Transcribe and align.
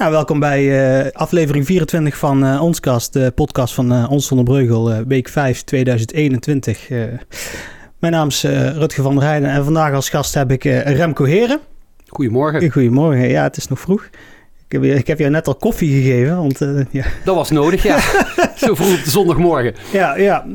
Nou, 0.00 0.12
welkom 0.12 0.40
bij 0.40 0.62
uh, 1.04 1.10
aflevering 1.12 1.66
24 1.66 2.16
van 2.16 2.44
uh, 2.44 2.62
Onskast, 2.62 3.12
de 3.12 3.32
podcast 3.34 3.74
van 3.74 3.92
uh, 3.92 4.10
Ons 4.10 4.26
zonder 4.26 4.44
Breugel, 4.44 5.04
week 5.06 5.28
5 5.28 5.62
2021. 5.62 6.88
mijn 7.98 8.12
naam 8.12 8.28
is 8.28 8.42
Rutger 8.42 9.02
van 9.02 9.14
der 9.14 9.24
Heijden 9.24 9.50
en 9.50 9.64
vandaag 9.64 9.94
als 9.94 10.08
gast 10.08 10.34
heb 10.34 10.50
ik 10.50 10.64
Remco 10.64 11.24
Heren. 11.24 11.60
Goedemorgen. 12.06 12.70
Goedemorgen, 12.70 13.28
ja, 13.28 13.42
het 13.42 13.56
is 13.56 13.68
nog 13.68 13.80
vroeg. 13.80 14.08
Ik 14.68 14.82
heb, 14.82 14.84
ik 14.84 15.06
heb 15.06 15.18
jou 15.18 15.30
net 15.30 15.46
al 15.46 15.54
koffie 15.54 16.02
gegeven, 16.02 16.36
want 16.36 16.58
ja. 16.90 17.04
Dat 17.24 17.34
was 17.34 17.50
nodig, 17.50 17.82
ja. 17.82 17.98
Zo 18.66 18.74
vroeg 18.74 18.98
op 18.98 19.04
de 19.04 19.10
zondagmorgen. 19.10 19.74
Ja, 19.92 20.16
ja. 20.16 20.46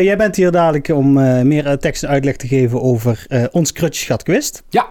jij 0.00 0.16
bent 0.16 0.36
hier 0.36 0.50
dadelijk 0.50 0.88
om 0.88 1.12
meer 1.46 1.78
tekst 1.78 2.02
en 2.02 2.08
uitleg 2.08 2.36
te 2.36 2.48
geven 2.48 2.82
over 2.82 3.26
ons 3.50 3.72
Krutjesgat 3.72 4.22
Quiz. 4.22 4.50
Ja. 4.68 4.86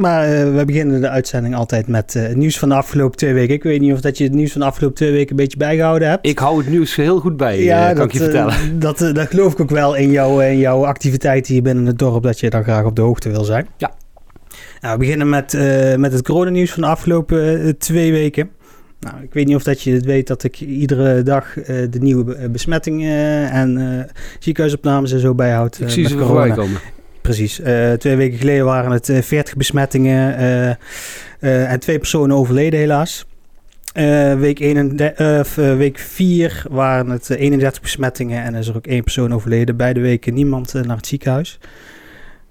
Maar 0.00 0.28
uh, 0.28 0.56
we 0.56 0.64
beginnen 0.64 1.00
de 1.00 1.08
uitzending 1.08 1.54
altijd 1.54 1.86
met 1.86 2.14
uh, 2.14 2.22
het 2.22 2.36
nieuws 2.36 2.58
van 2.58 2.68
de 2.68 2.74
afgelopen 2.74 3.16
twee 3.16 3.34
weken. 3.34 3.54
Ik 3.54 3.62
weet 3.62 3.80
niet 3.80 3.92
of 3.92 4.00
dat 4.00 4.18
je 4.18 4.24
het 4.24 4.32
nieuws 4.32 4.52
van 4.52 4.60
de 4.60 4.66
afgelopen 4.66 4.96
twee 4.96 5.12
weken 5.12 5.30
een 5.30 5.36
beetje 5.36 5.56
bijgehouden 5.56 6.08
hebt. 6.08 6.26
Ik 6.26 6.38
hou 6.38 6.58
het 6.58 6.68
nieuws 6.68 6.96
heel 6.96 7.20
goed 7.20 7.36
bij, 7.36 7.62
ja, 7.62 7.80
uh, 7.80 7.86
kan 7.86 7.96
dat, 7.96 8.04
ik 8.04 8.12
je 8.12 8.18
vertellen. 8.18 8.78
dat, 8.78 8.98
dat 8.98 9.28
geloof 9.28 9.52
ik 9.52 9.60
ook 9.60 9.70
wel 9.70 9.94
in, 9.94 10.10
jou, 10.10 10.44
in 10.44 10.58
jouw 10.58 10.86
activiteiten 10.86 11.52
hier 11.52 11.62
binnen 11.62 11.86
het 11.86 11.98
dorp, 11.98 12.22
dat 12.22 12.40
je 12.40 12.50
dan 12.50 12.62
graag 12.62 12.84
op 12.84 12.96
de 12.96 13.02
hoogte 13.02 13.30
wil 13.30 13.44
zijn. 13.44 13.66
Ja. 13.76 13.92
Nou, 14.80 14.92
we 14.92 14.98
beginnen 14.98 15.28
met, 15.28 15.52
met 15.96 16.12
het 16.12 16.22
coronanieuws 16.22 16.72
van 16.72 16.82
de 16.82 16.88
afgelopen 16.88 17.78
twee 17.78 18.12
weken. 18.12 18.50
Nou, 19.00 19.22
ik 19.22 19.32
weet 19.32 19.46
niet 19.46 19.56
of 19.56 19.62
dat 19.62 19.82
je 19.82 19.92
het 19.92 20.04
weet 20.04 20.26
dat 20.26 20.44
ik 20.44 20.60
iedere 20.60 21.22
dag 21.22 21.52
de 21.64 21.98
nieuwe 22.00 22.48
besmettingen 22.48 23.50
en 23.50 24.06
ziekenhuisopnames 24.38 25.12
en 25.12 25.20
zo 25.20 25.34
bijhoud. 25.34 25.80
Ik 25.80 25.90
zie 25.90 26.08
ze 26.08 26.18
voorbij 26.18 26.50
komen. 26.50 26.80
Precies. 27.20 27.60
Uh, 27.60 27.92
twee 27.92 28.16
weken 28.16 28.38
geleden 28.38 28.64
waren 28.64 28.90
het 28.90 29.06
40 29.06 29.52
eh, 29.52 29.54
besmettingen 29.56 30.40
uh, 31.40 31.70
en 31.70 31.80
twee 31.80 31.98
personen 31.98 32.36
overleden 32.36 32.78
helaas. 32.78 33.26
week, 34.38 34.58
31, 34.58 35.54
week 35.54 35.98
4 35.98 36.64
waren 36.70 37.10
het 37.10 37.30
31 37.30 37.82
besmettingen 37.82 38.42
en 38.42 38.54
is 38.54 38.68
er 38.68 38.76
ook 38.76 38.86
één 38.86 39.02
persoon 39.02 39.34
overleden. 39.34 39.76
Beide 39.76 40.00
weken 40.00 40.34
niemand 40.34 40.72
naar 40.72 40.96
het 40.96 41.06
ziekenhuis. 41.06 41.58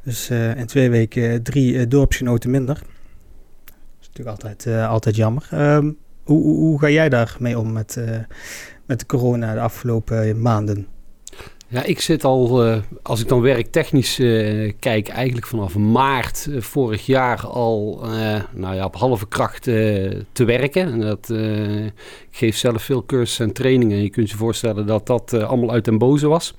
Dus 0.04 0.30
in 0.30 0.66
twee 0.66 0.90
weken 0.90 1.44
drie 1.44 1.88
dorpsgenoten 1.88 2.52
minder. 2.52 2.76
Dat 2.76 3.76
is 4.02 4.08
natuurlijk 4.08 4.44
altijd, 4.44 4.88
altijd 4.88 5.16
jammer. 5.16 5.48
Um, 5.54 5.98
hoe, 6.24 6.44
hoe, 6.44 6.58
hoe, 6.58 6.80
ga 6.80 6.90
jij 6.90 7.10
daarmee 7.10 7.60
om 7.60 7.72
met, 7.72 7.98
met 8.86 9.00
de 9.00 9.06
corona 9.06 9.54
de 9.54 9.60
afgelopen 9.60 10.42
maanden? 10.42 10.88
Ja, 11.72 11.84
ik 11.84 12.02
zit 12.02 12.24
al, 12.24 12.66
uh, 12.68 12.78
als 13.02 13.22
ik 13.22 13.28
dan 13.28 13.42
werktechnisch 13.42 14.20
uh, 14.20 14.72
kijk, 14.80 15.08
eigenlijk 15.08 15.48
vanaf 15.48 15.78
maart 15.78 16.48
uh, 16.50 16.62
vorig 16.62 17.06
jaar 17.06 17.48
al 17.48 18.04
nou 18.54 18.76
ja, 18.76 18.86
op 18.86 18.96
halve 18.96 19.28
kracht 19.28 19.64
te 19.64 20.46
werken. 20.46 20.92
En 20.92 21.00
dat, 21.00 21.30
ik 22.30 22.38
geef 22.38 22.58
zelf 22.58 22.84
veel 22.84 23.06
cursussen 23.06 23.46
en 23.46 23.54
trainingen. 23.54 24.02
Je 24.02 24.10
kunt 24.10 24.30
je 24.30 24.38
voorstellen 24.38 24.86
dat 24.86 25.08
dat 25.08 25.34
allemaal 25.34 25.72
uit 25.72 25.86
den 25.86 25.98
boze 25.98 26.28
was. 26.28 26.54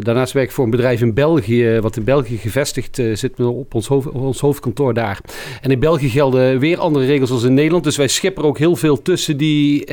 daarnaast 0.00 0.32
werk 0.32 0.46
ik 0.46 0.52
voor 0.52 0.64
een 0.64 0.70
bedrijf 0.70 1.00
in 1.00 1.14
België, 1.14 1.78
wat 1.80 1.96
in 1.96 2.04
België 2.04 2.36
gevestigd 2.36 3.02
zit 3.12 3.40
op 3.40 3.74
ons, 3.74 3.86
hoofd, 3.86 4.10
ons 4.10 4.40
hoofdkantoor 4.40 4.94
daar. 4.94 5.20
En 5.60 5.70
in 5.70 5.78
België 5.78 6.08
gelden 6.08 6.58
weer 6.58 6.78
andere 6.78 7.06
regels 7.06 7.30
als 7.30 7.42
in 7.42 7.54
Nederland. 7.54 7.84
Dus 7.84 7.96
wij 7.96 8.08
schipperen 8.08 8.48
ook 8.48 8.58
heel 8.58 8.76
veel 8.76 9.02
tussen, 9.02 9.36
die, 9.36 9.84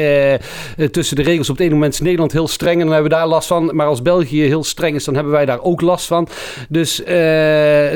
tussen 0.92 1.16
de 1.16 1.23
regels. 1.23 1.50
Op 1.50 1.56
het 1.56 1.66
ene 1.66 1.73
moment 1.73 1.94
is 1.94 2.00
Nederland 2.00 2.31
heel 2.31 2.48
streng 2.48 2.80
en 2.80 2.86
dan 2.86 2.94
hebben 2.94 3.11
we 3.11 3.17
daar 3.17 3.28
last 3.28 3.48
van. 3.48 3.76
Maar 3.76 3.88
als 3.88 4.02
België 4.02 4.23
België 4.24 4.42
heel 4.42 4.64
streng 4.64 4.96
is, 4.96 5.04
dan 5.04 5.14
hebben 5.14 5.34
wij 5.34 5.46
daar 5.46 5.62
ook 5.62 5.82
last 5.82 6.08
van. 6.08 6.28
Dus 6.70 7.00
uh, 7.00 7.08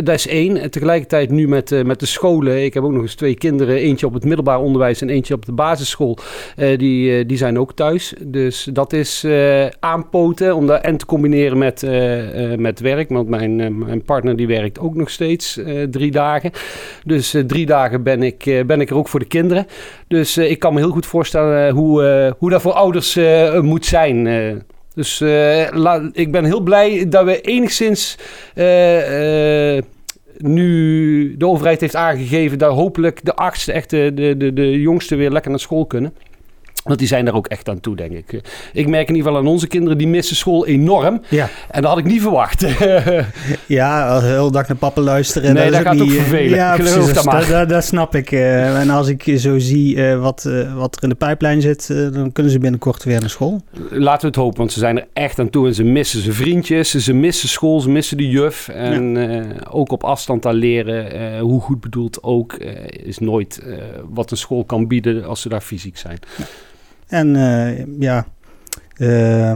dat 0.04 0.16
is 0.16 0.28
één. 0.28 0.58
En 0.58 0.72
tegelijkertijd 0.72 1.30
nu 1.30 1.48
met, 1.48 1.72
uh, 1.72 1.84
met 1.84 2.00
de 2.00 2.06
scholen. 2.06 2.64
Ik 2.64 2.74
heb 2.74 2.84
ook 2.84 2.92
nog 2.92 3.02
eens 3.02 3.16
twee 3.16 3.36
kinderen. 3.36 3.76
Eentje 3.76 4.06
op 4.06 4.14
het 4.14 4.24
middelbaar 4.24 4.60
onderwijs 4.60 5.02
en 5.02 5.10
eentje 5.10 5.34
op 5.34 5.46
de 5.46 5.52
basisschool. 5.52 6.18
Uh, 6.58 6.78
die, 6.78 7.26
die 7.26 7.38
zijn 7.38 7.60
ook 7.60 7.74
thuis. 7.74 8.14
Dus 8.26 8.68
dat 8.74 8.94
is 8.94 9.26
aanpoten 9.80 10.56
om 10.56 10.68
dat 10.68 10.82
en 10.82 10.98
te 10.98 11.06
combineren 11.06 11.58
met, 11.58 11.86
met 12.58 12.80
werk. 12.80 13.10
Want 13.10 13.30
mijn, 13.30 13.78
mijn 13.78 14.04
partner 14.04 14.36
die 14.36 14.48
werkt 14.48 14.80
ook 14.80 14.96
nog 14.96 15.10
steeds 15.10 15.60
drie 15.92 16.12
dagen. 16.12 16.52
Dus 17.06 17.36
drie 17.48 17.66
dagen 17.66 18.04
ben 18.04 18.24
ik, 18.24 18.64
ben 18.66 18.82
ik 18.82 18.90
er 18.90 18.96
ook 18.96 19.08
voor 19.08 19.20
de 19.20 19.26
kinderen. 19.26 19.68
Dus 20.08 20.38
ik 20.38 20.60
kan 20.60 20.74
me 20.74 20.80
heel 20.80 20.92
goed 20.92 21.06
voorstellen 21.06 21.74
hoe, 21.74 22.36
hoe 22.38 22.50
dat 22.50 22.62
voor 22.62 22.74
ouders 22.74 23.20
moet 23.62 23.86
zijn. 23.86 24.28
Dus 24.98 25.22
uh, 25.22 26.04
ik 26.12 26.32
ben 26.32 26.46
heel 26.46 26.60
blij 26.60 27.10
dat 27.10 27.26
we 27.26 27.42
enigszins 27.42 28.18
uh, 28.56 29.76
uh, 29.76 29.82
nu 30.38 31.38
de 31.38 31.48
overheid 31.48 31.82
heeft 31.82 31.96
aangegeven 31.96 32.58
dat 32.58 32.74
hopelijk 32.74 33.26
de 33.26 33.36
achtste, 33.36 33.72
echt 33.72 33.90
de, 33.90 34.12
de, 34.14 34.38
de, 34.38 34.54
de 34.54 34.82
jongste 34.82 35.16
weer 35.16 35.32
lekker 35.32 35.52
naar 35.52 35.60
school 35.60 35.86
kunnen. 35.86 36.14
Want 36.88 37.00
die 37.00 37.08
zijn 37.08 37.26
daar 37.26 37.34
ook 37.34 37.48
echt 37.48 37.70
aan 37.70 37.80
toe, 37.80 37.96
denk 37.96 38.12
ik. 38.12 38.42
Ik 38.74 38.88
merk 38.88 39.08
in 39.08 39.16
ieder 39.16 39.32
geval 39.32 39.46
aan 39.46 39.52
onze 39.52 39.68
kinderen, 39.68 39.98
die 39.98 40.08
missen 40.08 40.36
school 40.36 40.66
enorm. 40.66 41.22
Ja. 41.30 41.50
En 41.70 41.82
dat 41.82 41.90
had 41.90 42.00
ik 42.00 42.06
niet 42.06 42.22
verwacht. 42.22 42.62
ja, 43.66 44.20
de 44.20 44.26
hele 44.26 44.52
dag 44.52 44.68
naar 44.68 44.78
papa 44.78 45.02
luisteren. 45.02 45.54
Nee, 45.54 45.64
dat, 45.64 45.74
dat 45.74 45.82
gaat 45.82 46.02
ook 46.02 46.12
vervelen. 46.12 46.58
Ja, 46.58 46.76
precies, 46.76 47.14
dat, 47.14 47.24
dat, 47.24 47.48
dat, 47.48 47.70
dat, 47.70 47.84
snap 47.84 48.16
ik. 48.16 48.32
Uh, 48.32 48.80
en 48.80 48.90
als 48.90 49.08
ik 49.08 49.34
zo 49.38 49.60
zie 49.60 49.96
uh, 49.96 50.22
wat, 50.22 50.50
wat 50.76 50.96
er 50.96 51.04
in 51.04 51.10
de 51.10 51.16
pijplijn 51.16 51.62
zit, 51.62 51.88
dan 52.14 52.32
kunnen 52.32 52.52
ze 52.52 52.60
binnenkort 52.60 53.04
weer 53.04 53.20
naar 53.20 53.30
school. 53.30 53.62
Laten 53.90 54.22
we 54.22 54.28
het 54.28 54.36
hopen, 54.36 54.58
want 54.58 54.72
ze 54.72 54.80
zijn 54.80 54.98
er 54.98 55.08
echt 55.14 55.40
aan 55.40 55.50
toe. 55.50 55.68
En 55.68 55.74
ze 55.74 55.84
missen 55.84 56.22
zijn 56.22 56.36
vriendjes, 56.36 56.92
ze 56.92 57.14
missen 57.14 57.50
school, 57.50 57.80
ze 57.80 57.90
missen 57.90 58.18
de 58.18 58.30
juf. 58.30 58.68
En 58.68 59.16
ja. 59.16 59.46
ook 59.70 59.92
op 59.92 60.04
afstand 60.04 60.44
daar 60.44 60.54
leren, 60.54 61.40
hoe 61.40 61.62
goed 61.62 61.82
bedoeld 61.82 62.24
ook, 62.24 62.54
is 63.04 63.18
nooit 63.18 63.62
wat 64.10 64.32
een 64.32 64.38
school 64.38 64.64
kan 64.64 64.88
bieden 64.88 65.26
als 65.26 65.42
ze 65.42 65.50
daar 65.50 65.62
fysiek 65.62 65.98
zijn. 65.98 66.20
Ja. 66.38 66.46
En 67.08 67.36
uh, 67.36 68.00
ja, 68.00 68.28
uh, 68.98 69.54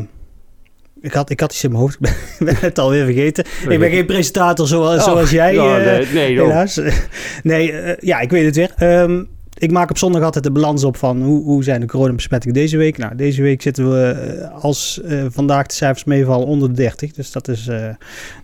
ik, 1.02 1.14
had, 1.14 1.30
ik 1.30 1.40
had 1.40 1.52
iets 1.52 1.64
in 1.64 1.72
mijn 1.72 1.82
hoofd, 1.82 1.98
ik 2.40 2.46
ben, 2.46 2.56
het 2.60 2.80
alweer 2.80 3.06
vergeten. 3.06 3.46
Ik 3.70 3.80
ben 3.80 3.90
geen 3.90 4.06
presentator 4.06 4.68
zoals, 4.68 4.98
oh, 4.98 5.04
zoals 5.04 5.30
jij, 5.30 5.56
uh, 5.56 5.86
nee, 5.86 6.08
nee, 6.14 6.40
helaas. 6.40 6.80
nee, 7.44 7.96
ja, 8.00 8.20
ik 8.20 8.30
weet 8.30 8.46
het 8.46 8.56
weer. 8.56 9.02
Um, 9.02 9.30
ik 9.58 9.72
maak 9.72 9.90
op 9.90 9.98
zondag 9.98 10.24
altijd 10.24 10.44
de 10.44 10.52
balans 10.52 10.84
op 10.84 10.98
van 10.98 11.22
hoe, 11.22 11.44
hoe 11.44 11.64
zijn 11.64 11.82
de 11.82 11.88
coronabesmettingen 11.88 12.56
deze 12.56 12.78
week. 12.78 12.98
Nou, 12.98 13.16
deze 13.16 13.42
week 13.42 13.62
zitten 13.62 13.92
we 13.92 14.50
als 14.62 15.02
vandaag 15.30 15.66
de 15.66 15.74
cijfers 15.74 16.04
meevallen 16.04 16.48
onder 16.48 16.70
de 16.70 16.76
30. 16.76 17.12
Dus 17.12 17.32
dat 17.32 17.48
is, 17.48 17.70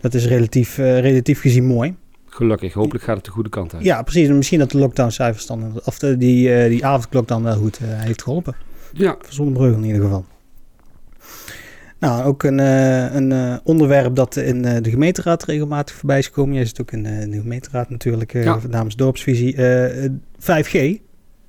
dat 0.02 0.14
is 0.14 0.26
relatief, 0.26 0.78
relatief 0.78 1.42
gezien 1.42 1.66
mooi. 1.66 1.96
Gelukkig, 2.26 2.74
hopelijk 2.74 3.04
gaat 3.04 3.16
het 3.16 3.26
de 3.26 3.32
goede 3.32 3.50
kant 3.50 3.74
uit. 3.74 3.84
Ja, 3.84 4.02
precies. 4.02 4.28
Misschien 4.28 4.60
dat 4.60 4.72
de 4.72 4.78
lockdown-cijfers 4.78 5.46
dan, 5.46 5.82
of 5.84 6.00
de, 6.00 6.18
die, 6.18 6.70
die 6.70 6.86
avondklok 6.86 7.28
dan 7.28 7.44
wel 7.44 7.56
goed 7.56 7.80
heeft 7.82 8.24
geholpen. 8.24 8.56
Ja. 8.98 9.18
Zonnebreugel 9.30 9.78
in 9.78 9.86
ieder 9.86 10.02
geval. 10.02 10.26
Nou, 12.00 12.24
ook 12.24 12.44
een, 12.44 12.60
uh, 12.60 13.16
een 13.16 13.32
uh, 13.32 13.56
onderwerp 13.64 14.16
dat 14.16 14.36
in 14.36 14.66
uh, 14.66 14.76
de 14.82 14.90
gemeenteraad 14.90 15.44
regelmatig 15.44 15.96
voorbij 15.96 16.18
is 16.18 16.26
gekomen. 16.26 16.56
Jij 16.56 16.66
zit 16.66 16.82
ook 16.82 16.92
in 16.92 17.04
de 17.04 17.40
gemeenteraad 17.40 17.90
natuurlijk, 17.90 18.34
ja. 18.34 18.60
namens 18.70 18.96
Dorpsvisie. 18.96 19.56
5G. 20.40 21.00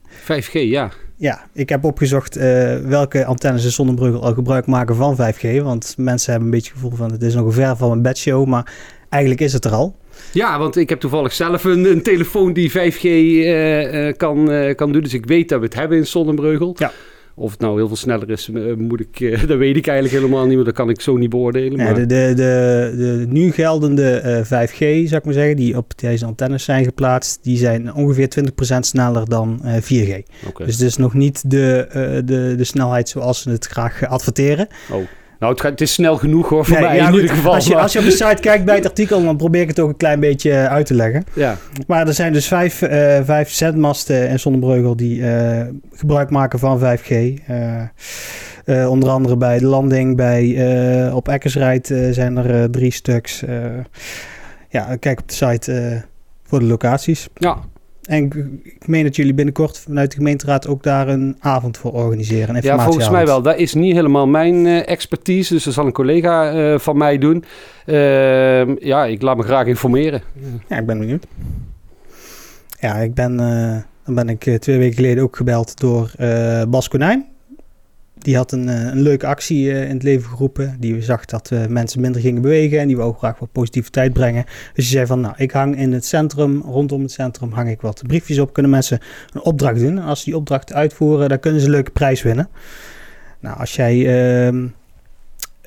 5G, 0.08 0.52
ja. 0.52 0.92
Ja, 1.16 1.46
ik 1.52 1.68
heb 1.68 1.84
opgezocht 1.84 2.34
welke 2.84 3.24
antennes 3.24 3.64
in 3.64 3.70
Zonnebreugel 3.70 4.22
al 4.22 4.34
gebruik 4.34 4.66
maken 4.66 4.96
van 4.96 5.16
5G. 5.16 5.62
Want 5.62 5.94
mensen 5.96 6.30
hebben 6.30 6.48
een 6.48 6.54
beetje 6.54 6.72
het 6.72 6.80
gevoel 6.80 6.96
van 6.96 7.12
het 7.12 7.22
is 7.22 7.34
nog 7.34 7.46
een 7.46 7.52
ver 7.52 7.76
van 7.76 7.90
een 7.90 8.02
bedshow, 8.02 8.46
maar 8.46 8.72
eigenlijk 9.08 9.42
is 9.42 9.52
het 9.52 9.64
er 9.64 9.72
al. 9.72 9.96
Ja, 10.32 10.58
want 10.58 10.76
ik 10.76 10.88
heb 10.88 11.00
toevallig 11.00 11.32
zelf 11.32 11.64
een, 11.64 11.84
een 11.84 12.02
telefoon 12.02 12.52
die 12.52 12.70
5G 12.70 14.16
kan, 14.16 14.50
kan 14.74 14.92
doen. 14.92 15.02
Dus 15.02 15.14
ik 15.14 15.26
weet 15.26 15.48
dat 15.48 15.58
we 15.58 15.64
het 15.64 15.74
hebben 15.74 15.98
in 15.98 16.06
Zonnebreugel. 16.06 16.74
Ja. 16.78 16.92
Of 17.38 17.50
het 17.50 17.60
nou 17.60 17.76
heel 17.76 17.86
veel 17.86 17.96
sneller 17.96 18.30
is, 18.30 18.50
eh, 18.54 18.74
moet 18.74 19.00
ik, 19.00 19.20
eh, 19.20 19.46
dat 19.48 19.58
weet 19.58 19.76
ik 19.76 19.86
eigenlijk 19.86 20.22
helemaal 20.22 20.46
niet, 20.46 20.56
maar 20.56 20.64
dat 20.64 20.74
kan 20.74 20.90
ik 20.90 21.00
zo 21.00 21.16
niet 21.16 21.30
beoordelen. 21.30 21.78
Ja, 21.78 21.92
de, 21.92 22.06
de, 22.06 22.32
de, 22.34 22.94
de, 22.96 23.26
nu 23.28 23.52
geldende 23.52 24.22
uh, 24.24 24.66
5G, 24.66 24.78
zou 24.78 25.16
ik 25.16 25.24
maar 25.24 25.34
zeggen, 25.34 25.56
die 25.56 25.76
op 25.76 25.92
deze 25.98 26.26
antennes 26.26 26.64
zijn 26.64 26.84
geplaatst, 26.84 27.38
die 27.42 27.56
zijn 27.56 27.94
ongeveer 27.94 28.28
20% 28.74 28.78
sneller 28.80 29.28
dan 29.28 29.60
uh, 29.64 29.74
4G. 29.74 30.22
Okay. 30.46 30.66
Dus 30.66 30.74
het 30.74 30.80
is 30.80 30.96
nog 30.96 31.14
niet 31.14 31.50
de, 31.50 31.86
de, 32.24 32.54
de 32.56 32.64
snelheid 32.64 33.08
zoals 33.08 33.42
ze 33.42 33.50
het 33.50 33.66
graag 33.66 34.06
adverteren. 34.06 34.68
Oh. 34.92 35.02
Nou, 35.38 35.52
het, 35.52 35.60
gaat, 35.60 35.70
het, 35.70 35.80
is 35.80 35.92
snel 35.92 36.16
genoeg 36.16 36.48
hoor, 36.48 36.64
voor 36.64 36.80
mij 36.80 36.98
in 36.98 37.14
ieder 37.14 37.30
geval. 37.30 37.54
Als 37.54 37.66
je, 37.66 37.76
als 37.76 37.92
je 37.92 37.98
op 37.98 38.04
de 38.04 38.10
site 38.10 38.36
kijkt 38.40 38.64
bij 38.64 38.74
het 38.74 38.84
artikel, 38.84 39.22
dan 39.22 39.36
probeer 39.36 39.60
ik 39.60 39.68
het 39.68 39.80
ook 39.80 39.88
een 39.88 39.96
klein 39.96 40.20
beetje 40.20 40.50
eh, 40.50 40.66
uit 40.66 40.86
te 40.86 40.94
leggen. 40.94 41.24
Ja. 41.34 41.56
Maar 41.86 42.06
er 42.06 42.14
zijn 42.14 42.32
dus 42.32 42.48
vijf, 42.48 42.82
uh, 42.82 42.90
vijf 43.24 43.50
zendmasten 43.50 44.28
in 44.28 44.40
Zonnebreugel 44.40 44.96
die 44.96 45.18
uh, 45.18 45.60
gebruik 45.92 46.30
maken 46.30 46.58
van 46.58 46.80
5G. 46.80 47.10
Uh, 47.10 48.90
onder 48.90 49.08
andere 49.08 49.36
bij 49.36 49.58
de 49.58 49.66
landing, 49.66 50.16
bij, 50.16 51.12
op 51.12 51.28
Eckersrijd 51.28 51.86
zijn 52.10 52.36
er 52.36 52.70
drie 52.70 52.92
stuks. 52.92 53.44
ja, 54.68 54.96
kijk 54.96 55.20
op 55.20 55.28
de 55.28 55.34
site 55.34 56.02
voor 56.42 56.58
de 56.58 56.64
locaties. 56.64 57.28
Ja, 57.34 57.58
en 58.08 58.24
ik 58.62 58.86
meen 58.86 59.04
dat 59.04 59.16
jullie 59.16 59.34
binnenkort 59.34 59.78
vanuit 59.78 60.10
de 60.10 60.16
gemeenteraad 60.16 60.66
ook 60.66 60.82
daar 60.82 61.08
een 61.08 61.36
avond 61.38 61.76
voor 61.76 61.92
organiseren. 61.92 62.62
ja, 62.62 62.84
volgens 62.84 63.10
mij 63.10 63.26
wel. 63.26 63.42
Dat 63.42 63.56
is 63.56 63.74
niet 63.74 63.94
helemaal 63.94 64.26
mijn 64.26 64.64
uh, 64.64 64.88
expertise, 64.88 65.54
dus 65.54 65.64
dat 65.64 65.74
zal 65.74 65.86
een 65.86 65.92
collega 65.92 66.54
uh, 66.54 66.78
van 66.78 66.96
mij 66.96 67.18
doen. 67.18 67.44
Uh, 67.86 68.76
ja, 68.76 69.04
ik 69.04 69.22
laat 69.22 69.36
me 69.36 69.42
graag 69.42 69.66
informeren. 69.66 70.22
Ja, 70.68 70.76
ik 70.78 70.86
ben 70.86 70.98
benieuwd. 70.98 71.26
Ja, 72.80 72.94
ik 72.94 73.14
ben 73.14 73.36
Dan 74.04 74.14
ben 74.14 74.28
ik 74.28 74.58
twee 74.58 74.78
weken 74.78 74.96
geleden 74.96 75.22
ook 75.22 75.36
gebeld 75.36 75.80
door 75.80 76.10
Bas 76.68 76.88
Konijn. 76.88 77.27
Die 78.28 78.36
had 78.36 78.52
een, 78.52 78.68
een 78.68 79.02
leuke 79.02 79.26
actie 79.26 79.70
in 79.70 79.94
het 79.94 80.02
leven 80.02 80.30
geroepen. 80.30 80.76
Die 80.78 81.02
zag 81.02 81.24
dat 81.24 81.50
mensen 81.68 82.00
minder 82.00 82.20
gingen 82.20 82.42
bewegen 82.42 82.80
en 82.80 82.86
die 82.86 82.96
wou 82.96 83.14
graag 83.14 83.38
wat 83.38 83.52
positiviteit 83.52 84.12
brengen. 84.12 84.44
Dus 84.44 84.84
die 84.84 84.84
zei 84.84 85.06
van, 85.06 85.20
nou, 85.20 85.34
ik 85.36 85.50
hang 85.50 85.76
in 85.76 85.92
het 85.92 86.04
centrum, 86.04 86.62
rondom 86.62 87.02
het 87.02 87.10
centrum 87.10 87.52
hang 87.52 87.70
ik 87.70 87.80
wat 87.80 88.02
briefjes 88.06 88.38
op. 88.38 88.52
Kunnen 88.52 88.72
mensen 88.72 89.00
een 89.32 89.42
opdracht 89.42 89.78
doen. 89.78 89.98
En 89.98 90.04
als 90.04 90.24
die 90.24 90.36
opdracht 90.36 90.72
uitvoeren, 90.72 91.28
dan 91.28 91.40
kunnen 91.40 91.60
ze 91.60 91.66
een 91.66 91.72
leuke 91.72 91.90
prijs 91.90 92.22
winnen. 92.22 92.48
Nou, 93.40 93.58
als 93.58 93.74
jij 93.74 93.96
ehm, 93.96 94.64
eh, 94.64 94.70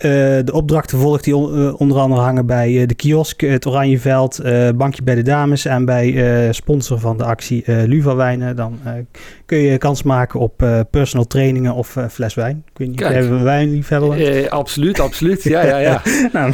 de 0.01 0.51
opdrachten 0.51 0.97
volgt 0.97 1.23
die 1.23 1.33
eh, 1.33 1.79
onder 1.79 1.97
andere 1.97 2.21
hangen 2.21 2.45
bij 2.45 2.71
uh, 2.71 2.87
de 2.87 2.93
kiosk, 2.93 3.41
het 3.41 3.65
Oranjeveld, 3.65 4.41
bankje 4.75 5.03
bij 5.03 5.15
de 5.15 5.21
dames 5.21 5.65
en 5.65 5.85
bij 5.85 6.49
sponsor 6.51 6.99
van 6.99 7.17
de 7.17 7.23
actie 7.23 7.63
Luva 7.87 8.15
Wijnen. 8.15 8.55
Dan 8.55 8.79
kun 9.45 9.57
je 9.57 9.77
kans 9.77 10.03
maken 10.03 10.39
op 10.39 10.65
personal 10.89 11.27
trainingen 11.27 11.73
of 11.73 11.97
fles 12.09 12.33
wijn. 12.33 12.63
Kun 12.73 12.85
je 12.85 12.91
niet 12.91 13.01
even 13.01 13.43
wijn 13.43 13.71
liefhebber? 13.71 14.49
absoluut, 14.49 14.99
absoluut. 14.99 15.43
Ja, 15.43 15.65
ja, 15.65 15.77
ja. 15.77 16.01
nou, 16.33 16.53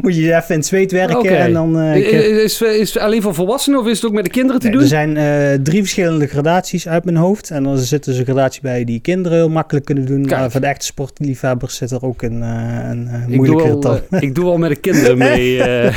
moet 0.00 0.16
je 0.16 0.22
even 0.22 0.48
in 0.48 0.56
het 0.56 0.66
zweet 0.66 0.92
werken 0.92 1.38
en 1.38 1.52
dan... 1.52 1.80
is, 1.80 2.62
is 2.62 2.94
het 2.94 3.02
alleen 3.02 3.22
voor 3.22 3.34
volwassenen 3.34 3.80
of 3.80 3.86
is 3.86 3.96
het 3.96 4.06
ook 4.06 4.12
met 4.12 4.24
de 4.24 4.30
kinderen 4.30 4.60
te 4.60 4.70
doen? 4.70 4.80
Er 4.80 4.86
zijn 4.86 5.62
drie 5.62 5.80
verschillende 5.80 6.26
gradaties 6.26 6.88
uit 6.88 7.04
mijn 7.04 7.16
hoofd. 7.16 7.50
En 7.50 7.62
dan 7.62 7.78
zit 7.78 8.04
dus 8.04 8.18
een 8.18 8.24
gradatie 8.24 8.62
bij 8.62 8.84
die 8.84 9.00
kinderen 9.00 9.38
heel 9.38 9.48
makkelijk 9.48 9.84
kunnen 9.84 10.06
doen. 10.06 10.26
Maar 10.26 10.50
voor 10.50 10.60
de 10.60 10.66
echte 10.66 10.86
sportliefhebbers 10.86 11.76
zit 11.76 11.90
er 11.90 12.04
ook 12.04 12.22
een 12.22 12.42
een 12.84 13.06
uh, 13.06 13.26
moeilijke 13.26 13.64
ik 13.64 13.82
doe, 13.82 14.00
al, 14.10 14.18
ik 14.20 14.34
doe 14.34 14.44
al 14.44 14.58
met 14.58 14.70
de 14.70 14.76
kinderen 14.76 15.18
mee. 15.18 15.56
Uh. 15.56 15.96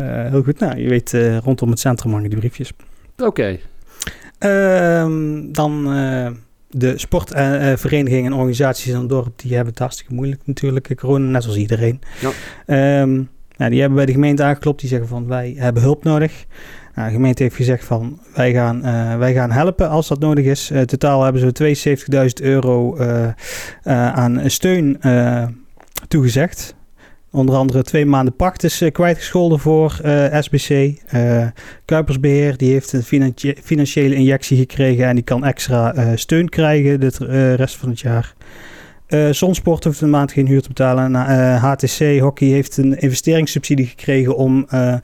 heel 0.30 0.42
goed. 0.42 0.58
Nou, 0.58 0.78
je 0.78 0.88
weet, 0.88 1.16
rondom 1.44 1.70
het 1.70 1.80
centrum 1.80 2.12
hangen 2.12 2.30
die 2.30 2.38
briefjes. 2.38 2.72
Oké. 3.16 3.26
Okay. 3.26 3.60
Ehm, 4.38 5.52
dan 5.52 5.86
de 6.70 6.98
sportverenigingen 6.98 8.24
en 8.24 8.32
organisaties 8.32 8.86
in 8.86 8.98
het 8.98 9.08
dorp, 9.08 9.38
die 9.38 9.54
hebben 9.54 9.70
het 9.70 9.78
hartstikke 9.78 10.14
moeilijk 10.14 10.40
natuurlijk, 10.44 10.96
corona, 10.96 11.30
net 11.30 11.42
zoals 11.42 11.58
iedereen. 11.58 12.00
Ja. 12.20 13.00
Um, 13.00 13.28
nou, 13.56 13.70
die 13.70 13.80
hebben 13.80 13.96
bij 13.96 14.06
de 14.06 14.12
gemeente 14.12 14.42
aangeklopt, 14.42 14.80
die 14.80 14.88
zeggen 14.88 15.08
van 15.08 15.26
wij 15.26 15.54
hebben 15.56 15.82
hulp 15.82 16.04
nodig. 16.04 16.44
Nou, 16.98 17.10
de 17.10 17.16
gemeente 17.16 17.42
heeft 17.42 17.56
gezegd 17.56 17.84
van 17.84 18.20
wij 18.34 18.52
gaan, 18.52 18.86
uh, 18.86 19.16
wij 19.16 19.34
gaan 19.34 19.50
helpen 19.50 19.88
als 19.88 20.08
dat 20.08 20.18
nodig 20.18 20.44
is. 20.44 20.70
Uh, 20.70 20.80
totaal 20.80 21.22
hebben 21.22 21.56
ze 21.56 21.96
72.000 22.40 22.44
euro 22.46 22.96
uh, 22.98 23.28
aan 24.12 24.50
steun 24.50 25.00
toegezegd. 26.08 26.74
Onder 27.30 27.54
andere 27.54 27.82
twee 27.82 28.06
maanden 28.06 28.36
pacht 28.36 28.64
is 28.64 28.82
kwijtgescholden 28.92 29.58
voor 29.58 30.00
SBC. 30.40 30.92
Kuipersbeheer 31.84 32.56
die 32.56 32.72
heeft 32.72 32.92
een 32.92 33.32
financiële 33.62 34.14
injectie 34.14 34.56
gekregen 34.56 35.06
en 35.06 35.14
die 35.14 35.24
kan 35.24 35.44
extra 35.44 36.16
steun 36.16 36.48
krijgen 36.48 37.00
de 37.00 37.54
rest 37.54 37.76
van 37.76 37.88
het 37.88 38.00
jaar. 38.00 38.34
Uh, 39.08 39.32
Zonsport 39.32 39.84
hoeft 39.84 40.00
een 40.00 40.10
maand 40.10 40.32
geen 40.32 40.46
huur 40.46 40.62
te 40.62 40.68
betalen. 40.68 41.14
HTC 41.54 42.00
eh, 42.00 42.20
Hockey 42.22 42.48
heeft 42.48 42.76
een 42.76 42.98
investeringssubsidie 42.98 43.86
gekregen 43.86 44.36
om, 44.36 44.66
uh, 44.74 44.94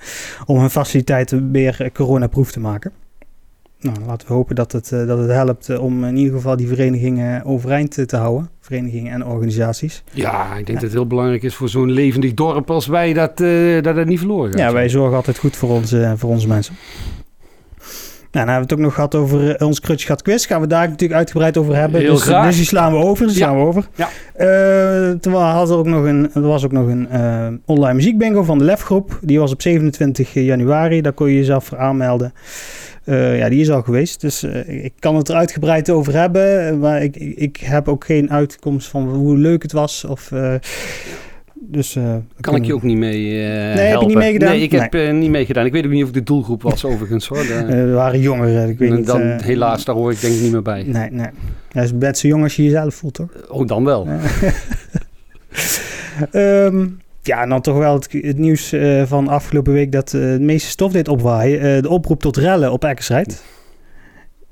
om 0.47 0.59
hun 0.59 0.71
faciliteiten 0.71 1.53
weer 1.53 1.91
coronaproof 1.93 2.53
te 2.53 2.61
maken. 2.61 2.93
Nou, 3.81 3.97
laten 4.07 4.29
we 4.29 4.35
hopen 4.35 4.55
dat 4.55 4.73
het, 4.73 4.89
dat 4.89 5.19
het 5.19 5.31
helpt 5.31 5.79
om 5.79 6.05
in 6.05 6.17
ieder 6.17 6.35
geval 6.35 6.57
die 6.57 6.69
verenigingen 6.69 7.45
overeind 7.45 8.09
te 8.09 8.17
houden. 8.17 8.51
Verenigingen 8.61 9.13
en 9.13 9.27
organisaties. 9.27 10.03
Ja, 10.11 10.57
ik 10.57 10.67
denk 10.67 10.79
dat 10.79 10.83
het 10.83 10.93
heel 10.93 11.07
belangrijk 11.07 11.43
is 11.43 11.55
voor 11.55 11.69
zo'n 11.69 11.91
levendig 11.91 12.35
dorp 12.35 12.71
als 12.71 12.87
wij 12.87 13.13
dat, 13.13 13.37
dat 13.85 13.97
het 13.97 14.07
niet 14.07 14.19
verloren 14.19 14.51
gaat. 14.51 14.61
Ja, 14.61 14.73
wij 14.73 14.89
zorgen 14.89 15.17
altijd 15.17 15.39
goed 15.39 15.57
voor 15.57 15.71
onze, 15.71 16.15
voor 16.17 16.31
onze 16.31 16.49
mensen. 16.49 16.75
Nou, 18.35 18.47
dan 18.47 18.55
hebben 18.55 18.69
we 18.69 18.75
het 18.75 18.85
ook 18.85 18.91
nog 18.91 18.95
gehad 18.95 19.15
over 19.15 19.61
uh, 19.61 19.67
ons 19.67 19.81
Krutschgat 19.81 20.23
quiz. 20.23 20.47
Gaan 20.47 20.61
we 20.61 20.67
daar 20.67 20.89
natuurlijk 20.89 21.19
uitgebreid 21.19 21.57
over 21.57 21.77
hebben. 21.77 22.01
Heel 22.01 22.13
dus, 22.13 22.23
graag. 22.23 22.47
dus 22.47 22.57
die 22.57 22.65
slaan 22.65 22.93
we 22.93 22.99
over. 22.99 23.27
Die 23.27 23.37
slaan 23.37 23.57
we 23.57 23.67
over. 23.67 23.89
Ja. 23.95 24.09
Uh, 24.39 25.43
had 25.53 25.71
er, 25.71 25.77
ook 25.77 25.87
nog 25.87 26.05
een, 26.05 26.31
er 26.35 26.41
was 26.41 26.65
ook 26.65 26.73
nog 26.73 26.87
een 26.87 27.09
uh, 27.13 27.47
online 27.65 27.95
muziekbingo 27.95 28.43
van 28.43 28.59
de 28.59 28.65
Lefgroep. 28.65 29.19
Die 29.23 29.39
was 29.39 29.53
op 29.53 29.63
27 29.63 30.33
januari. 30.33 31.01
Daar 31.01 31.13
kon 31.13 31.29
je 31.29 31.37
jezelf 31.37 31.65
voor 31.65 31.79
aanmelden. 31.79 32.33
ja, 33.05 33.49
die 33.49 33.61
is 33.61 33.71
al 33.71 33.83
geweest. 33.83 34.21
Dus 34.21 34.43
ik 34.67 34.93
kan 34.99 35.17
het 35.17 35.29
er 35.29 35.35
uitgebreid 35.35 35.91
over 35.91 36.13
hebben. 36.13 36.79
Maar 36.79 37.03
ik, 37.03 37.17
ik 37.17 37.57
heb 37.57 37.89
ook 37.89 38.05
geen 38.05 38.31
uitkomst 38.31 38.89
van 38.89 39.09
hoe 39.09 39.37
leuk 39.37 39.63
het 39.63 39.73
was. 39.73 40.05
Of 40.05 40.31
dus, 41.61 41.97
uh, 41.97 42.15
kan 42.41 42.55
ik 42.55 42.65
je 42.65 42.75
ook 42.75 42.83
niet 42.83 42.97
mee 42.97 43.21
uh, 43.23 43.31
Nee, 43.35 43.47
helpen. 43.47 43.91
heb 43.91 44.01
je 44.01 44.07
niet 44.07 44.17
meegedaan? 44.17 44.51
Nee, 44.51 44.63
ik 44.63 44.73
heb 44.73 44.93
nee. 44.93 45.07
uh, 45.07 45.15
niet 45.15 45.31
meegedaan. 45.31 45.67
Ik 45.67 45.73
weet 45.73 45.85
ook 45.85 45.91
niet 45.91 46.03
of 46.03 46.09
ik 46.09 46.15
de 46.15 46.23
doelgroep 46.23 46.63
was 46.63 46.85
overigens 46.91 47.29
hoor. 47.29 47.45
Er 47.49 47.93
waren 47.93 48.21
jongeren, 48.21 48.69
ik 48.69 48.79
weet 48.79 48.93
niet. 48.93 49.07
Dan, 49.07 49.23
helaas, 49.23 49.85
daar 49.85 49.95
hoor 49.95 50.13
ik 50.13 50.21
denk 50.21 50.35
ik 50.35 50.41
niet 50.41 50.53
meer 50.53 50.63
bij. 50.63 50.83
Nee, 50.87 51.11
nee. 51.11 51.29
Hij 51.73 51.85
is 51.85 51.93
net 51.93 52.19
zo 52.19 52.29
jong 52.29 52.43
als 52.43 52.57
je 52.57 52.65
jezelf 52.65 52.95
voelt, 52.95 53.15
toch? 53.15 53.29
Oh, 53.49 53.67
dan 53.67 53.85
wel. 53.85 54.09
um, 56.33 57.01
ja, 57.23 57.43
en 57.43 57.49
dan 57.49 57.61
toch 57.61 57.79
wel 57.79 57.95
het, 57.95 58.09
het 58.13 58.39
nieuws 58.39 58.75
van 59.05 59.29
afgelopen 59.29 59.73
week 59.73 59.93
dat 59.93 60.09
de 60.09 60.37
meeste 60.41 60.69
stof 60.69 60.93
deed 60.93 61.09
opwaaien. 61.09 61.83
de 61.83 61.89
oproep 61.89 62.21
tot 62.21 62.37
rellen 62.37 62.73
op 62.73 62.85
Eckersrijd. 62.85 63.43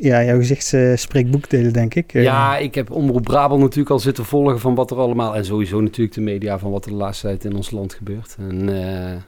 Ja, 0.03 0.25
jouw 0.25 0.37
gezicht 0.39 0.73
uh, 0.73 0.97
spreekt 0.97 1.31
boekdelen, 1.31 1.73
denk 1.73 1.95
ik. 1.95 2.13
Ja, 2.13 2.57
ik 2.57 2.75
heb 2.75 2.91
Omroep 2.91 3.23
Brabant 3.23 3.61
natuurlijk 3.61 3.91
al 3.91 3.99
zitten 3.99 4.25
volgen 4.25 4.61
van 4.61 4.75
wat 4.75 4.91
er 4.91 4.97
allemaal... 4.97 5.37
en 5.37 5.45
sowieso 5.45 5.81
natuurlijk 5.81 6.15
de 6.15 6.21
media 6.21 6.59
van 6.59 6.71
wat 6.71 6.85
er 6.85 6.91
de 6.91 6.97
laatste 6.97 7.27
tijd 7.27 7.45
in 7.45 7.57
ons 7.57 7.71
land 7.71 7.95
gebeurt. 7.95 8.37
En, 8.39 8.69
uh, 8.69 8.75
ja, 8.75 9.21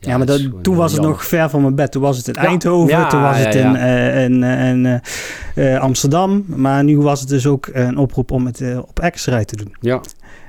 ja, 0.00 0.16
maar 0.16 0.26
dat, 0.26 0.62
toen 0.62 0.76
was 0.76 0.92
het 0.92 1.02
nog 1.02 1.24
ver 1.24 1.50
van 1.50 1.62
mijn 1.62 1.74
bed. 1.74 1.92
Toen 1.92 2.02
was 2.02 2.16
het 2.16 2.28
in. 2.28 2.34
Eindhoven, 2.34 2.88
ja, 2.88 3.08
toen 3.08 3.22
was 3.22 3.38
het 3.38 3.54
in, 3.54 3.74
uh, 3.74 4.24
in, 4.24 4.44
in 4.44 5.78
Amsterdam. 5.78 6.44
Maar 6.46 6.84
nu 6.84 6.98
was 6.98 7.20
het 7.20 7.28
dus 7.28 7.46
ook 7.46 7.68
een 7.72 7.96
oproep 7.96 8.30
om 8.30 8.46
het 8.46 8.62
op 8.88 9.00
Exrij 9.00 9.44
te 9.44 9.56
doen. 9.56 9.74
Ja. 9.80 10.00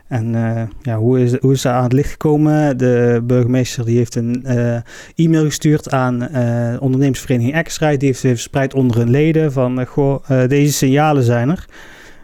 En 0.10 0.34
uh, 0.34 0.62
ja, 0.82 0.98
hoe, 0.98 1.22
is, 1.22 1.38
hoe 1.40 1.54
is 1.54 1.62
dat 1.62 1.74
aan 1.74 1.84
het 1.84 1.94
licht 1.94 2.12
gekomen? 2.12 2.78
De 2.78 3.22
burgemeester 3.24 3.86
die 3.86 3.98
heeft 3.98 4.16
een 4.16 4.44
uh, 4.46 4.76
e-mail 5.16 5.44
gestuurd 5.46 5.92
aan 5.92 6.24
uh, 6.24 6.82
ondernemersvereniging 6.82 7.56
Exrij. 7.56 7.98
Die 7.98 8.08
heeft 8.08 8.20
verspreid 8.20 8.74
onder 8.74 8.98
hun 8.98 9.10
leden 9.10 9.52
van, 9.52 9.86
goh, 9.86 10.48
deze 10.48 10.74
signalen 10.74 11.24
zijn 11.24 11.50
er. 11.50 11.66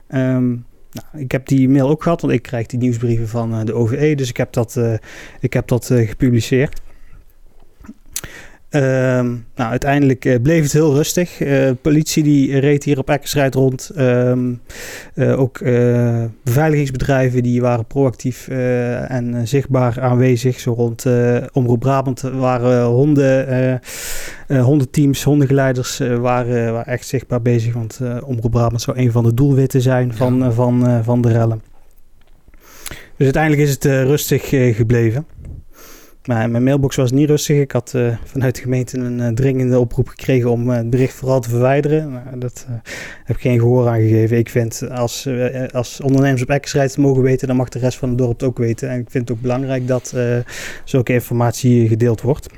Um, 0.07 0.65
nou, 0.91 1.23
ik 1.23 1.31
heb 1.31 1.47
die 1.47 1.69
mail 1.69 1.89
ook 1.89 2.03
gehad, 2.03 2.21
want 2.21 2.33
ik 2.33 2.41
krijg 2.41 2.65
die 2.65 2.79
nieuwsbrieven 2.79 3.27
van 3.27 3.65
de 3.65 3.73
OVE. 3.73 4.15
Dus 4.15 4.29
ik 4.29 4.37
heb 4.37 4.53
dat, 4.53 4.79
ik 5.39 5.53
heb 5.53 5.67
dat 5.67 5.85
gepubliceerd. 5.85 6.81
Um, 8.75 9.45
nou, 9.55 9.69
uiteindelijk 9.69 10.25
uh, 10.25 10.35
bleef 10.41 10.63
het 10.63 10.71
heel 10.71 10.93
rustig. 10.93 11.39
Uh, 11.39 11.69
politie 11.81 12.23
die 12.23 12.59
reed 12.59 12.83
hier 12.83 12.97
op 12.97 13.09
Eckersrijd 13.09 13.55
rond. 13.55 13.91
Um, 13.97 14.61
uh, 15.13 15.39
ook 15.39 15.59
beveiligingsbedrijven 16.43 17.43
die 17.43 17.61
waren 17.61 17.85
proactief 17.85 18.47
en 18.47 19.47
zichtbaar 19.47 20.01
aanwezig. 20.01 20.59
Zo 20.59 20.73
rond 20.73 21.05
Omroep 21.51 21.79
Brabant 21.79 22.21
waren 22.21 22.85
honden, 22.85 23.81
hondenteams, 24.47 25.23
hondengeleiders 25.23 25.97
waren, 25.97 26.73
waren 26.73 26.93
echt 26.93 27.07
zichtbaar 27.07 27.41
bezig. 27.41 27.73
Want 27.73 27.99
Omroep 28.25 28.51
Brabant 28.51 28.81
zou 28.81 28.97
een 28.97 29.11
van 29.11 29.23
de 29.23 29.33
doelwitten 29.33 29.81
zijn 29.81 30.13
van, 30.13 30.37
ja. 30.37 30.51
van, 30.51 31.03
van 31.03 31.21
de 31.21 31.31
rellen. 31.31 31.61
Dus 32.89 33.25
uiteindelijk 33.25 33.63
is 33.63 33.71
het 33.71 33.85
rustig 33.85 34.49
gebleven. 34.75 35.25
Maar 36.25 36.49
mijn 36.49 36.63
mailbox 36.63 36.95
was 36.95 37.11
niet 37.11 37.29
rustig. 37.29 37.59
Ik 37.59 37.71
had 37.71 37.93
uh, 37.95 38.17
vanuit 38.23 38.55
de 38.55 38.61
gemeente 38.61 38.97
een 38.97 39.19
uh, 39.19 39.27
dringende 39.27 39.79
oproep 39.79 40.07
gekregen 40.07 40.51
om 40.51 40.69
uh, 40.69 40.75
het 40.75 40.89
bericht 40.89 41.13
vooral 41.13 41.39
te 41.39 41.49
verwijderen. 41.49 42.11
Maar 42.11 42.39
dat 42.39 42.67
heb 43.23 43.35
ik 43.35 43.41
geen 43.41 43.59
gehoor 43.59 43.87
aan 43.87 43.99
gegeven. 43.99 44.37
Ik 44.37 44.49
vind 44.49 44.89
als, 44.89 45.29
als 45.71 46.01
ondernemers 46.01 46.41
op 46.41 46.49
Eckersrijd 46.49 46.97
mogen 46.97 47.21
weten, 47.21 47.47
dan 47.47 47.55
mag 47.55 47.69
de 47.69 47.79
rest 47.79 47.97
van 47.97 48.09
het 48.09 48.17
dorp 48.17 48.31
het 48.31 48.43
ook 48.43 48.57
weten. 48.57 48.89
En 48.89 48.99
ik 48.99 49.09
vind 49.09 49.27
het 49.27 49.37
ook 49.37 49.43
belangrijk 49.43 49.87
dat 49.87 50.15
zulke 50.83 51.13
informatie 51.13 51.87
gedeeld 51.87 52.21
wordt. 52.21 52.49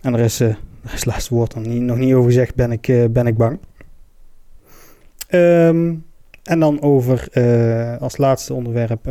En 0.00 0.14
er 0.14 0.20
is, 0.20 0.40
is 0.40 0.56
het 0.82 1.06
laatste 1.06 1.34
woord 1.34 1.54
nog 1.54 1.64
niet, 1.64 1.82
nog 1.82 1.96
niet 1.96 2.14
over 2.14 2.30
gezegd, 2.30 2.54
ben 2.54 2.72
ik, 2.72 3.12
ben 3.12 3.26
ik 3.26 3.36
bang. 3.36 3.58
Um, 5.30 6.04
en 6.42 6.60
dan 6.60 6.80
over 6.82 7.28
als 8.00 8.16
laatste 8.16 8.54
onderwerp 8.54 9.06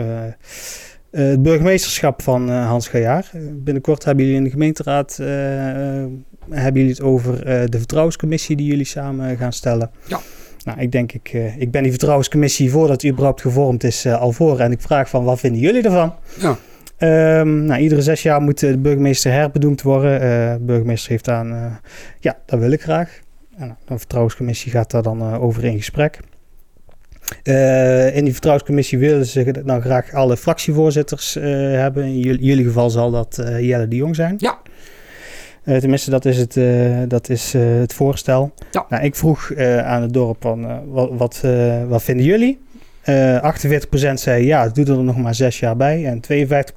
het 1.22 1.41
burgemeesterschap 1.41 2.22
van 2.22 2.50
uh, 2.50 2.67
Hans 2.67 2.88
Gajaar. 2.88 3.32
binnenkort 3.53 4.03
hebben 4.03 4.24
jullie 4.24 4.39
in 4.39 4.46
de 4.46 4.50
gemeenteraad 4.50 5.17
uh, 5.22 5.27
hebben 6.50 6.82
jullie 6.82 6.89
het 6.89 7.01
over 7.01 7.46
de 7.70 7.77
vertrouwenscommissie 7.77 8.55
die 8.55 8.65
jullie 8.65 8.86
samen 8.86 9.38
gaan 9.38 9.53
stellen. 9.53 9.91
Ja. 10.08 10.20
Nou, 10.63 10.79
ik 10.79 10.91
denk, 10.91 11.12
ik, 11.12 11.34
ik 11.58 11.72
ben 11.72 11.82
die 11.82 11.91
vertrouwenscommissie 11.91 12.72
voordat 12.72 13.00
die 13.00 13.12
überhaupt 13.12 13.41
gevormd 13.41 13.84
is 13.84 14.05
al 14.05 14.32
voor. 14.32 14.60
En 14.60 14.72
ik 14.72 14.82
vraag 14.82 15.10
van, 15.10 15.24
wat 15.24 15.39
vinden 15.39 15.62
jullie 15.62 15.84
ervan? 15.84 16.13
Ja. 16.39 16.58
Um, 17.39 17.65
nou, 17.65 17.82
iedere 17.82 18.01
zes 18.01 18.24
jaar 18.24 18.41
moet 18.41 18.60
de 18.60 18.77
burgemeester 18.77 19.32
herbenoemd 19.32 19.82
worden. 19.82 20.20
de 20.20 20.65
burgemeester 20.65 21.12
heeft 21.12 21.29
aan, 21.29 21.79
ja, 22.20 22.38
dat 22.46 22.60
wil 22.60 22.72
ik 22.72 22.82
graag. 22.82 23.20
En 23.58 23.77
de 23.86 23.98
vertrouwenscommissie 23.98 24.72
gaat 24.72 24.91
daar 24.91 25.03
dan 25.03 25.34
over 25.38 25.63
in 25.63 25.77
gesprek. 25.77 26.20
Uh, 27.44 28.15
in 28.15 28.24
die 28.24 28.32
vertrouwenscommissie 28.32 28.98
willen 28.98 29.25
ze 29.25 29.63
dan 29.65 29.82
graag 29.82 30.13
alle 30.13 30.38
fractievoorzitters 30.38 31.38
uh, 31.38 31.44
hebben. 31.80 32.03
In 32.03 32.20
jullie 32.20 32.63
geval 32.63 32.89
zal 32.89 33.12
dat 33.12 33.38
uh, 33.39 33.60
Jelle 33.60 33.88
de 33.88 33.96
Jong 33.96 34.15
zijn. 34.15 34.36
Ja. 34.38 34.58
Tenminste, 35.63 36.10
dat 36.10 36.25
is 36.25 36.38
het, 36.38 36.60
dat 37.10 37.30
is, 37.30 37.53
het 37.53 37.94
voorstel. 37.94 38.53
Ja. 38.72 38.86
Nou, 38.89 39.03
ik 39.03 39.15
vroeg 39.15 39.56
aan 39.84 40.01
het 40.01 40.13
dorp 40.13 40.38
van, 40.42 40.92
wat, 40.92 41.10
wat, 41.13 41.44
wat 41.88 42.03
vinden 42.03 42.25
jullie? 42.25 42.60
48% 43.03 44.13
zei 44.13 44.46
ja, 44.46 44.63
het 44.63 44.75
doet 44.75 44.88
er 44.88 45.03
nog 45.03 45.18
maar 45.18 45.36
zes 45.36 45.60
jaar 45.60 45.75
bij. 45.75 46.06
En 46.06 46.18
52%, 46.18 46.20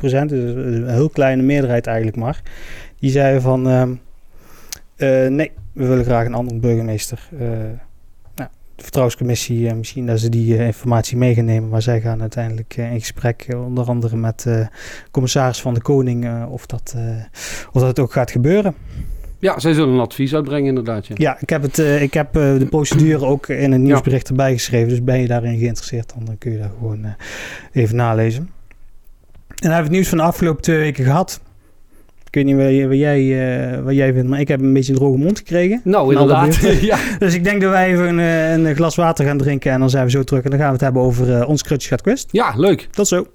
dus 0.00 0.54
een 0.54 0.88
heel 0.88 1.08
kleine 1.08 1.42
meerderheid 1.42 1.86
eigenlijk 1.86 2.16
maar, 2.16 2.42
die 2.98 3.10
zeiden 3.10 3.42
van 3.42 3.68
ehm, 3.68 5.34
nee, 5.34 5.52
we 5.72 5.86
willen 5.86 6.04
graag 6.04 6.26
een 6.26 6.34
andere 6.34 6.58
burgemeester. 6.58 7.28
De 8.76 8.82
vertrouwenscommissie, 8.82 9.74
misschien 9.74 10.06
dat 10.06 10.20
ze 10.20 10.28
die 10.28 10.56
informatie 10.56 11.16
mee 11.16 11.34
gaan 11.34 11.44
nemen, 11.44 11.68
maar 11.68 11.82
zij 11.82 12.00
gaan 12.00 12.20
uiteindelijk 12.20 12.76
in 12.76 13.00
gesprek, 13.00 13.46
onder 13.56 13.88
andere 13.88 14.16
met 14.16 14.42
de 14.42 14.68
commissaris 15.10 15.60
van 15.60 15.74
de 15.74 15.80
Koning, 15.80 16.46
of, 16.48 16.66
dat, 16.66 16.94
of 17.72 17.80
dat 17.80 17.88
het 17.88 17.98
ook 17.98 18.12
gaat 18.12 18.30
gebeuren. 18.30 18.74
Ja, 19.38 19.58
zij 19.58 19.72
zullen 19.72 19.94
een 19.94 20.00
advies 20.00 20.34
uitbrengen 20.34 20.68
inderdaad. 20.68 21.06
Ja, 21.06 21.14
ja 21.18 21.36
ik 21.40 21.50
heb, 21.50 21.62
het, 21.62 21.78
ik 21.78 22.14
heb 22.14 22.32
de 22.32 22.66
procedure 22.70 23.24
ook 23.24 23.48
in 23.48 23.72
een 23.72 23.82
nieuwsbericht 23.82 24.28
erbij 24.28 24.52
geschreven. 24.52 24.88
Dus 24.88 25.04
ben 25.04 25.20
je 25.20 25.26
daarin 25.26 25.58
geïnteresseerd, 25.58 26.12
dan 26.24 26.38
kun 26.38 26.52
je 26.52 26.58
daar 26.58 26.72
gewoon 26.78 27.14
even 27.72 27.96
nalezen. 27.96 28.42
En 28.42 29.56
dan 29.56 29.70
hebben 29.70 29.76
we 29.78 29.82
het 29.82 29.90
nieuws 29.90 30.08
van 30.08 30.18
de 30.18 30.24
afgelopen 30.24 30.62
twee 30.62 30.78
weken 30.78 31.04
gehad. 31.04 31.40
Ik 32.26 32.34
weet 32.34 32.44
niet 32.44 32.98
jij, 32.98 33.82
wat 33.84 33.94
jij 33.94 34.12
vindt, 34.12 34.28
maar 34.28 34.40
ik 34.40 34.48
heb 34.48 34.60
een 34.60 34.72
beetje 34.72 34.92
een 34.92 34.98
droge 34.98 35.18
mond 35.18 35.38
gekregen. 35.38 35.80
Nou, 35.84 36.12
inderdaad. 36.12 36.56
ja. 36.80 36.98
Dus 37.18 37.34
ik 37.34 37.44
denk 37.44 37.60
dat 37.60 37.70
wij 37.70 37.92
even 37.92 38.18
een, 38.18 38.64
een, 38.66 38.74
glas 38.74 38.94
water 38.94 39.24
gaan 39.24 39.38
drinken 39.38 39.72
en 39.72 39.80
dan 39.80 39.90
zijn 39.90 40.04
we 40.04 40.10
zo 40.10 40.22
terug. 40.22 40.42
En 40.42 40.50
dan 40.50 40.58
gaan 40.58 40.68
we 40.68 40.74
het 40.74 40.82
hebben 40.82 41.02
over 41.02 41.46
ons 41.46 41.62
Krutje 41.62 41.88
gaat 41.88 42.02
quest. 42.02 42.28
Ja, 42.30 42.52
leuk. 42.56 42.88
Tot 42.90 43.08
zo. 43.08 43.26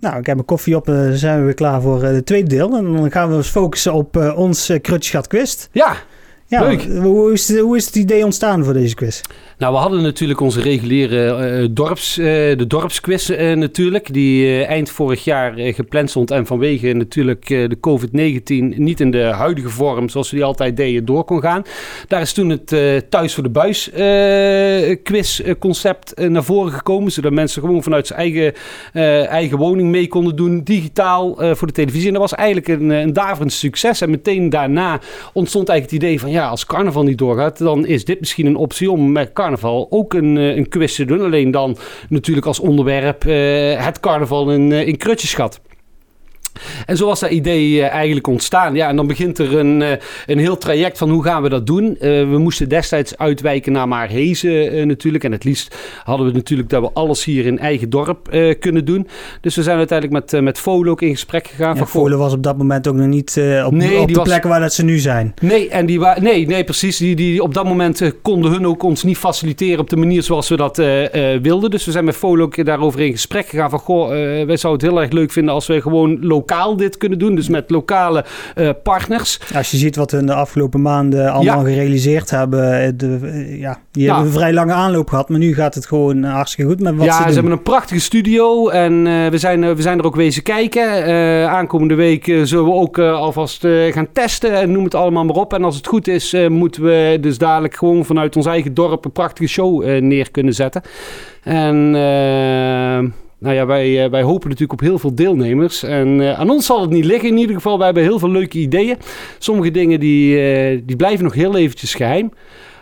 Nou, 0.00 0.18
ik 0.18 0.26
heb 0.26 0.34
mijn 0.34 0.46
koffie 0.46 0.76
op. 0.76 0.86
Dan 0.86 1.12
zijn 1.12 1.38
we 1.38 1.44
weer 1.44 1.54
klaar 1.54 1.80
voor 1.80 2.02
het 2.02 2.26
tweede 2.26 2.48
deel. 2.48 2.76
En 2.76 2.92
dan 2.92 3.10
gaan 3.10 3.28
we 3.28 3.34
ons 3.34 3.48
focussen 3.48 3.92
op 3.92 4.16
uh, 4.16 4.38
ons 4.38 4.70
uh, 4.70 4.80
Krutje 4.80 5.26
Quest. 5.26 5.68
Ja, 5.72 5.96
ja, 6.46 6.60
Leuk. 6.60 6.82
Hoe 6.82 7.32
is, 7.32 7.58
hoe 7.58 7.76
is 7.76 7.86
het 7.86 7.94
idee 7.94 8.24
ontstaan 8.24 8.64
voor 8.64 8.72
deze 8.72 8.94
quiz? 8.94 9.20
Nou, 9.58 9.72
we 9.72 9.78
hadden 9.78 10.02
natuurlijk 10.02 10.40
onze 10.40 10.60
reguliere 10.60 11.60
uh, 11.60 11.68
dorps, 11.70 12.18
uh, 12.18 12.24
de 12.26 12.66
dorpsquiz 12.66 13.28
natuurlijk, 13.54 14.12
die 14.12 14.64
eind 14.64 14.90
vorig 14.90 15.24
jaar 15.24 15.52
gepland 15.56 16.10
stond 16.10 16.30
en 16.30 16.46
vanwege 16.46 16.92
natuurlijk 16.92 17.46
de 17.46 17.76
COVID-19 17.76 18.78
niet 18.78 19.00
in 19.00 19.10
de 19.10 19.22
huidige 19.22 19.68
vorm 19.68 20.08
zoals 20.08 20.30
we 20.30 20.36
die 20.36 20.44
altijd 20.44 20.76
deden 20.76 21.04
door 21.04 21.24
kon 21.24 21.40
gaan. 21.40 21.62
Daar 22.08 22.20
is 22.20 22.32
toen 22.32 22.48
het 22.48 22.66
Thuis 23.10 23.34
voor 23.34 23.42
de 23.42 23.48
Buis 23.48 23.90
quiz 25.02 25.40
concept 25.58 26.28
naar 26.28 26.44
voren 26.44 26.72
gekomen, 26.72 27.12
zodat 27.12 27.32
mensen 27.32 27.62
gewoon 27.62 27.82
vanuit 27.82 28.06
zijn 28.06 28.18
eigen, 28.18 28.54
eigen 29.28 29.58
woning 29.58 29.90
mee 29.90 30.08
konden 30.08 30.36
doen, 30.36 30.62
digitaal 30.64 31.34
voor 31.54 31.66
de 31.66 31.72
televisie. 31.72 32.06
En 32.06 32.12
dat 32.12 32.22
was 32.22 32.34
eigenlijk 32.34 32.68
een, 32.68 32.90
een 32.90 33.12
daverend 33.12 33.52
succes 33.52 34.00
en 34.00 34.10
meteen 34.10 34.50
daarna 34.50 35.00
ontstond 35.32 35.68
eigenlijk 35.68 36.02
het 36.02 36.10
idee 36.10 36.20
van 36.20 36.30
ja, 36.30 36.48
als 36.48 36.66
carnaval 36.66 37.02
niet 37.02 37.18
doorgaat, 37.18 37.58
dan 37.58 37.86
is 37.86 38.04
dit 38.04 38.20
misschien 38.20 38.46
een 38.46 38.56
optie 38.56 38.90
om 38.90 39.12
met 39.12 39.32
carnaval 39.32 39.46
ook 39.90 40.14
een, 40.14 40.36
een 40.36 40.68
quiz 40.68 40.94
te 40.94 41.04
doen. 41.04 41.20
Alleen 41.20 41.50
dan 41.50 41.76
natuurlijk 42.08 42.46
als 42.46 42.60
onderwerp 42.60 43.24
uh, 43.24 43.84
het 43.84 44.00
carnaval 44.00 44.50
in, 44.50 44.70
uh, 44.70 44.86
in 44.86 44.96
Krutjeschat. 44.96 45.60
En 46.86 46.96
zo 46.96 47.06
was 47.06 47.20
dat 47.20 47.30
idee 47.30 47.70
uh, 47.70 47.88
eigenlijk 47.88 48.26
ontstaan. 48.26 48.74
Ja, 48.74 48.88
en 48.88 48.96
dan 48.96 49.06
begint 49.06 49.38
er 49.38 49.58
een, 49.58 49.80
uh, 49.80 49.88
een 50.26 50.38
heel 50.38 50.58
traject 50.58 50.98
van 50.98 51.10
hoe 51.10 51.22
gaan 51.22 51.42
we 51.42 51.48
dat 51.48 51.66
doen. 51.66 51.84
Uh, 51.84 51.98
we 52.00 52.38
moesten 52.38 52.68
destijds 52.68 53.18
uitwijken 53.18 53.72
naar 53.72 53.88
Maarhezen 53.88 54.86
natuurlijk. 54.86 55.24
En 55.24 55.32
het 55.32 55.44
liefst 55.44 55.76
hadden 56.04 56.26
we 56.26 56.32
natuurlijk 56.32 56.68
dat 56.68 56.82
we 56.82 56.90
alles 56.92 57.24
hier 57.24 57.46
in 57.46 57.58
eigen 57.58 57.90
dorp 57.90 58.36
kunnen 58.58 58.84
doen. 58.84 59.08
Dus 59.40 59.56
we 59.56 59.62
zijn 59.62 59.76
uiteindelijk 59.78 60.30
met, 60.30 60.42
met 60.42 60.58
Volo 60.58 60.90
ook 60.90 61.02
in 61.02 61.10
gesprek 61.10 61.46
gegaan. 61.46 61.76
Ja, 61.76 61.86
Volo 61.86 62.18
was 62.18 62.32
op 62.32 62.42
dat 62.42 62.58
moment 62.58 62.88
ook 62.88 62.94
nog 62.94 63.06
niet 63.06 63.40
op, 63.64 63.72
nee, 63.72 63.98
op 63.98 64.08
de 64.08 64.14
was... 64.14 64.24
plekken 64.28 64.50
waar 64.50 64.60
dat 64.60 64.72
ze 64.72 64.84
nu 64.84 64.98
zijn. 64.98 65.34
Nee, 65.42 65.68
en 65.68 65.86
die 65.86 66.00
wa- 66.00 66.20
nee, 66.20 66.46
nee 66.46 66.64
precies. 66.64 66.96
Die, 66.96 67.16
die, 67.16 67.42
op 67.42 67.54
dat 67.54 67.64
moment 67.64 68.12
konden 68.22 68.50
hun 68.50 68.66
ook 68.66 68.82
ons 68.82 69.02
niet 69.02 69.18
faciliteren 69.18 69.80
op 69.80 69.90
de 69.90 69.96
manier 69.96 70.22
zoals 70.22 70.48
we 70.48 70.56
dat 70.56 70.76
wilden. 71.42 71.70
Dus 71.70 71.84
we 71.84 71.90
zijn 71.90 72.04
met 72.04 72.16
Volo 72.16 72.42
ook 72.42 72.64
daarover 72.64 73.00
in 73.00 73.12
gesprek 73.12 73.46
gegaan 73.46 73.70
van... 73.70 73.78
Goh, 73.78 74.08
wij 74.08 74.56
zouden 74.56 74.86
het 74.86 74.94
heel 74.94 75.02
erg 75.02 75.12
leuk 75.12 75.32
vinden 75.32 75.54
als 75.54 75.66
we 75.66 75.80
gewoon 75.80 76.18
lokaal 76.20 76.47
dit 76.76 76.96
kunnen 76.96 77.18
doen. 77.18 77.34
Dus 77.34 77.48
met 77.48 77.70
lokale 77.70 78.24
uh, 78.56 78.70
partners. 78.82 79.40
Als 79.54 79.70
je 79.70 79.76
ziet 79.76 79.96
wat 79.96 80.10
we 80.10 80.24
de 80.24 80.34
afgelopen 80.34 80.82
maanden 80.82 81.32
allemaal 81.32 81.66
ja. 81.66 81.72
gerealiseerd 81.72 82.30
hebben. 82.30 82.96
De, 82.98 83.18
uh, 83.22 83.60
ja, 83.60 83.78
die 83.90 84.06
hebben 84.06 84.26
een 84.26 84.32
vrij 84.32 84.52
lange 84.52 84.72
aanloop 84.72 85.08
gehad. 85.08 85.28
Maar 85.28 85.38
nu 85.38 85.54
gaat 85.54 85.74
het 85.74 85.86
gewoon 85.86 86.22
hartstikke 86.24 86.70
goed 86.70 86.80
met 86.80 86.96
wat 86.96 87.06
ja, 87.06 87.22
ze, 87.22 87.28
ze 87.28 87.34
hebben 87.34 87.52
een 87.52 87.62
prachtige 87.62 88.00
studio. 88.00 88.68
En 88.68 89.06
uh, 89.06 89.26
we, 89.26 89.38
zijn, 89.38 89.74
we 89.74 89.82
zijn 89.82 89.98
er 89.98 90.04
ook 90.04 90.16
wezen 90.16 90.42
kijken. 90.42 91.06
aankomende 91.48 91.94
week 91.94 92.24
zullen 92.24 92.64
we 92.64 92.72
ook 92.72 92.98
alvast 92.98 93.66
gaan 93.90 94.08
testen. 94.12 94.52
En 94.52 94.72
noem 94.72 94.84
het 94.84 94.94
allemaal 94.94 95.24
maar 95.24 95.36
op. 95.36 95.52
En 95.52 95.64
als 95.64 95.76
het 95.76 95.86
goed 95.86 96.08
is, 96.08 96.36
moeten 96.48 96.82
we 96.82 97.18
dus 97.20 97.38
dadelijk 97.38 97.74
gewoon 97.76 98.04
vanuit 98.04 98.36
ons 98.36 98.46
eigen 98.46 98.74
dorp 98.74 99.04
een 99.04 99.12
prachtige 99.12 99.48
show 99.48 99.84
neer 100.00 100.30
kunnen 100.30 100.54
zetten. 100.54 100.82
En... 101.42 101.96
Nou 103.38 103.54
ja, 103.54 103.66
wij, 103.66 104.10
wij 104.10 104.22
hopen 104.22 104.48
natuurlijk 104.48 104.80
op 104.80 104.86
heel 104.86 104.98
veel 104.98 105.14
deelnemers. 105.14 105.82
En 105.82 106.08
uh, 106.08 106.38
aan 106.38 106.50
ons 106.50 106.66
zal 106.66 106.80
het 106.80 106.90
niet 106.90 107.04
liggen 107.04 107.28
in 107.28 107.36
ieder 107.36 107.54
geval. 107.54 107.76
Wij 107.76 107.86
hebben 107.86 108.02
heel 108.04 108.18
veel 108.18 108.30
leuke 108.30 108.58
ideeën. 108.58 108.96
Sommige 109.38 109.70
dingen 109.70 110.00
die, 110.00 110.36
uh, 110.36 110.82
die 110.84 110.96
blijven 110.96 111.24
nog 111.24 111.34
heel 111.34 111.56
eventjes 111.56 111.94
geheim. 111.94 112.30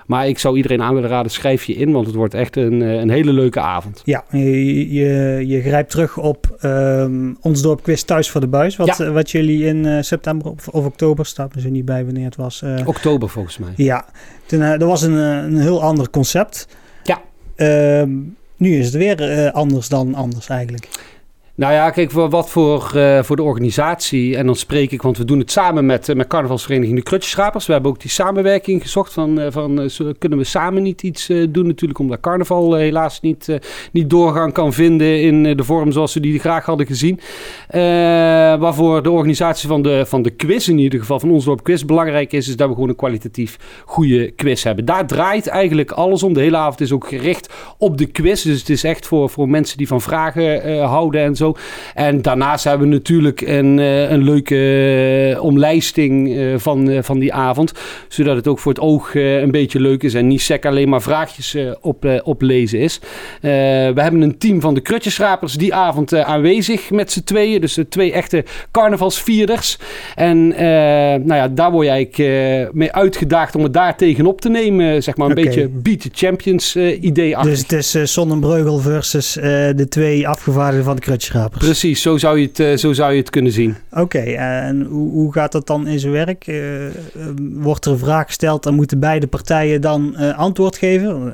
Maar 0.07 0.29
ik 0.29 0.39
zou 0.39 0.57
iedereen 0.57 0.83
aan 0.83 0.95
willen 0.95 1.11
raden, 1.11 1.33
schrijf 1.33 1.65
je 1.65 1.75
in, 1.75 1.93
want 1.93 2.07
het 2.07 2.15
wordt 2.15 2.35
echt 2.35 2.57
een, 2.57 2.81
een 2.81 3.11
hele 3.11 3.33
leuke 3.33 3.61
avond. 3.61 4.03
Ja, 4.05 4.25
je, 4.31 4.93
je, 4.93 5.43
je 5.47 5.61
grijpt 5.61 5.91
terug 5.91 6.19
op 6.19 6.59
um, 6.63 7.37
ons 7.41 7.63
dorp 7.63 7.83
quiz 7.83 8.03
Thuis 8.03 8.31
voor 8.31 8.41
de 8.41 8.47
Buis. 8.47 8.77
Wat, 8.77 8.97
ja. 8.97 9.11
wat 9.11 9.31
jullie 9.31 9.65
in 9.65 9.85
uh, 9.85 10.03
september 10.03 10.51
of, 10.51 10.69
of, 10.69 10.85
oktober, 10.85 11.33
me 11.55 11.61
zo 11.61 11.69
niet 11.69 11.85
bij 11.85 12.05
wanneer 12.05 12.25
het 12.25 12.37
was. 12.37 12.63
Uh, 12.63 12.87
oktober 12.87 13.29
volgens 13.29 13.59
mij. 13.59 13.73
Ja, 13.77 14.05
Toen, 14.47 14.61
uh, 14.61 14.71
dat 14.71 14.89
was 14.89 15.03
een, 15.03 15.13
een 15.13 15.59
heel 15.59 15.83
ander 15.83 16.11
concept. 16.11 16.69
Ja. 17.03 17.21
Um, 18.01 18.37
nu 18.57 18.79
is 18.79 18.87
het 18.87 18.95
weer 18.95 19.39
uh, 19.39 19.53
anders 19.53 19.89
dan 19.89 20.15
anders 20.15 20.49
eigenlijk. 20.49 20.89
Nou 21.57 21.73
ja, 21.73 21.91
kijk, 21.91 22.13
wat 22.13 22.51
voor, 22.51 22.93
uh, 22.95 23.23
voor 23.23 23.37
de 23.37 23.43
organisatie, 23.43 24.37
en 24.37 24.47
dan 24.47 24.57
spreek 24.57 24.91
ik, 24.91 25.03
want 25.03 25.19
we 25.19 25.25
doen 25.25 25.39
het 25.39 25.51
samen 25.51 25.87
met, 25.87 26.09
uh, 26.09 26.17
met 26.17 26.27
carnavalsvereniging 26.27 26.97
de 26.97 27.03
Krutjeschrapers. 27.03 27.67
We 27.67 27.73
hebben 27.73 27.91
ook 27.91 28.01
die 28.01 28.11
samenwerking 28.11 28.83
gezocht 28.83 29.13
van, 29.13 29.41
uh, 29.41 29.47
van 29.51 29.91
kunnen 30.19 30.39
we 30.39 30.45
samen 30.45 30.83
niet 30.83 31.03
iets 31.03 31.27
doen 31.49 31.67
natuurlijk, 31.67 31.99
omdat 31.99 32.21
carnaval 32.21 32.75
helaas 32.75 33.21
niet, 33.21 33.59
niet 33.93 34.11
doorgang 34.11 34.53
kan 34.53 34.73
vinden 34.73 35.21
in 35.21 35.57
de 35.57 35.65
vorm 35.65 35.93
zoals 35.93 36.15
we 36.15 36.21
die 36.21 36.39
graag 36.39 36.65
hadden 36.65 36.87
gezien. 36.87 37.21
waarvoor 38.61 39.03
de 39.03 39.11
organisatie 39.11 39.69
van 39.69 39.83
de, 39.83 40.05
van 40.07 40.23
de 40.23 40.31
quiz, 40.31 40.69
in 40.69 40.79
ieder 40.79 41.01
geval 41.01 41.21
van 41.21 41.31
ons 41.31 41.45
dorp 41.45 41.63
quiz, 41.63 41.83
belangrijk 41.83 42.33
is, 42.33 42.49
is 42.49 42.57
dat 42.57 42.69
we 42.69 42.75
gewoon 42.75 42.89
een 42.89 42.97
kwalitatief 42.97 43.83
goede 43.85 44.31
quiz 44.31 44.63
hebben. 44.63 44.85
Daar 44.85 45.07
draait 45.07 45.47
eigenlijk 45.47 45.91
alles 45.91 46.23
om. 46.23 46.33
De 46.33 46.41
hele 46.41 46.57
avond 46.57 46.81
is 46.81 46.93
ook 46.93 47.09
gericht 47.09 47.53
op 47.79 47.99
de 47.99 48.07
quiz, 48.07 48.43
dus 48.43 48.59
het 48.59 48.71
is 48.71 48.85
echt 48.85 49.07
voor, 49.07 49.31
voor 49.31 49.49
mensen 49.49 49.77
die 49.77 49.89
van 49.89 50.01
vragen 50.01 50.81
houden 50.81 51.23
en 51.23 51.37
zo. 51.37 51.46
En 51.95 52.23
daarnaast 52.23 52.65
hebben 52.65 52.89
we 52.89 52.95
natuurlijk 52.95 53.41
een, 53.41 53.79
een 54.13 54.23
leuke 54.23 55.39
omlijsting 55.41 56.41
van, 56.57 56.99
van 57.01 57.19
die 57.19 57.33
avond. 57.33 57.73
Zodat 58.09 58.37
het 58.37 58.49
ook 58.49 58.59
voor 58.59 58.73
het 58.73 58.81
oog 58.81 59.15
een 59.15 59.51
beetje 59.51 59.81
leuk 59.81 60.03
is. 60.03 60.15
En 60.15 60.27
niet 60.27 60.41
sec 60.41 60.67
alleen 60.67 60.89
maar 60.89 61.03
vraagjes 61.03 61.57
op, 61.81 62.21
oplezen 62.25 62.79
is. 62.79 63.01
we 63.41 63.93
hebben 63.95 64.21
een 64.21 64.39
team 64.39 64.61
van 64.61 64.75
de 64.75 64.81
Krutjeschrapers 64.81 65.55
die 65.55 65.75
avond 65.75 66.15
aanwezig 66.15 66.91
met 66.91 67.13
z'n 67.13 67.25
tweeën. 67.25 67.61
Dus 67.61 67.75
de 67.75 67.89
twee 67.89 68.13
echte 68.13 68.45
carnavalsvierders. 68.71 69.79
En 70.15 70.49
nou 70.49 71.35
ja, 71.35 71.49
daar 71.49 71.71
word 71.71 71.89
eigenlijk 71.89 72.75
mee 72.75 72.93
uitgedaagd 72.93 73.55
om 73.55 73.63
het 73.63 73.73
daar 73.73 73.97
tegenop 73.97 74.41
te 74.41 74.49
nemen. 74.49 75.03
Zeg 75.03 75.17
maar 75.17 75.29
een 75.29 75.35
beetje 75.35 75.69
beat 75.69 76.01
the 76.01 76.11
champions 76.13 76.77
idee 76.77 77.37
achter. 77.37 77.51
Dus 77.51 77.61
het 77.61 77.73
is 77.73 78.13
Sonnenbreugel 78.13 78.79
versus 78.79 79.33
de 79.33 79.87
twee 79.89 80.29
afgevaardigden 80.29 80.85
van 80.85 80.97
de 80.97 81.03
Precies, 81.59 82.03
zo 82.03 82.17
zou 82.17 82.39
je 82.39 82.47
het, 82.47 82.59
uh, 82.59 82.77
zo 82.77 82.93
zou 82.93 83.13
je 83.13 83.19
het 83.19 83.31
kunnen 83.31 83.53
zien. 83.53 83.77
Oké, 83.91 84.01
okay, 84.01 84.35
en 84.35 84.83
hoe, 84.83 85.11
hoe 85.11 85.33
gaat 85.33 85.53
dat 85.53 85.67
dan 85.67 85.87
in 85.87 85.99
zijn 85.99 86.13
werk? 86.13 86.47
Uh, 86.47 86.59
wordt 87.53 87.85
er 87.85 87.93
een 87.93 87.99
vraag 87.99 88.27
gesteld 88.27 88.67
en 88.67 88.75
moeten 88.75 88.99
beide 89.01 89.27
partijen 89.27 89.81
dan 89.81 90.15
uh, 90.19 90.39
antwoord 90.39 90.77
geven? 90.77 91.33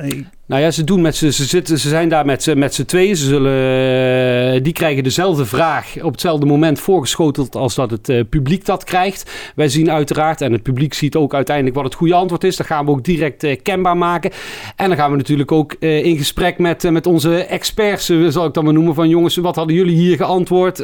Nou 0.52 0.64
ja, 0.64 0.70
ze 0.70 0.84
doen 0.84 1.00
met 1.00 1.16
ze, 1.16 1.32
ze, 1.32 1.44
zitten, 1.44 1.78
ze 1.78 1.88
zijn 1.88 2.08
daar 2.08 2.24
met, 2.24 2.54
met 2.56 2.74
z'n 2.74 2.84
tweeën. 2.84 3.16
Ze 3.16 3.26
zullen, 3.26 4.62
die 4.62 4.72
krijgen 4.72 5.02
dezelfde 5.02 5.46
vraag 5.46 6.02
op 6.02 6.12
hetzelfde 6.12 6.46
moment 6.46 6.80
voorgeschoteld 6.80 7.56
als 7.56 7.74
dat 7.74 7.90
het 7.90 8.08
uh, 8.08 8.20
publiek 8.30 8.64
dat 8.64 8.84
krijgt. 8.84 9.30
Wij 9.54 9.68
zien 9.68 9.90
uiteraard, 9.90 10.40
en 10.40 10.52
het 10.52 10.62
publiek 10.62 10.94
ziet 10.94 11.16
ook 11.16 11.34
uiteindelijk 11.34 11.76
wat 11.76 11.84
het 11.84 11.94
goede 11.94 12.14
antwoord 12.14 12.44
is. 12.44 12.56
Dat 12.56 12.66
gaan 12.66 12.84
we 12.84 12.90
ook 12.90 13.04
direct 13.04 13.44
uh, 13.44 13.56
kenbaar 13.62 13.96
maken. 13.96 14.30
En 14.76 14.88
dan 14.88 14.96
gaan 14.96 15.10
we 15.10 15.16
natuurlijk 15.16 15.52
ook 15.52 15.74
in 15.78 16.16
gesprek 16.16 16.58
met, 16.58 16.90
met 16.90 17.06
onze 17.06 17.44
experts, 17.44 18.12
zal 18.28 18.46
ik 18.46 18.54
dan 18.54 18.64
maar 18.64 18.72
noemen, 18.72 18.94
van 18.94 19.08
jongens, 19.08 19.36
wat 19.36 19.56
hadden 19.56 19.76
jullie 19.76 19.96
hier 19.96 20.16
geantwoord? 20.16 20.80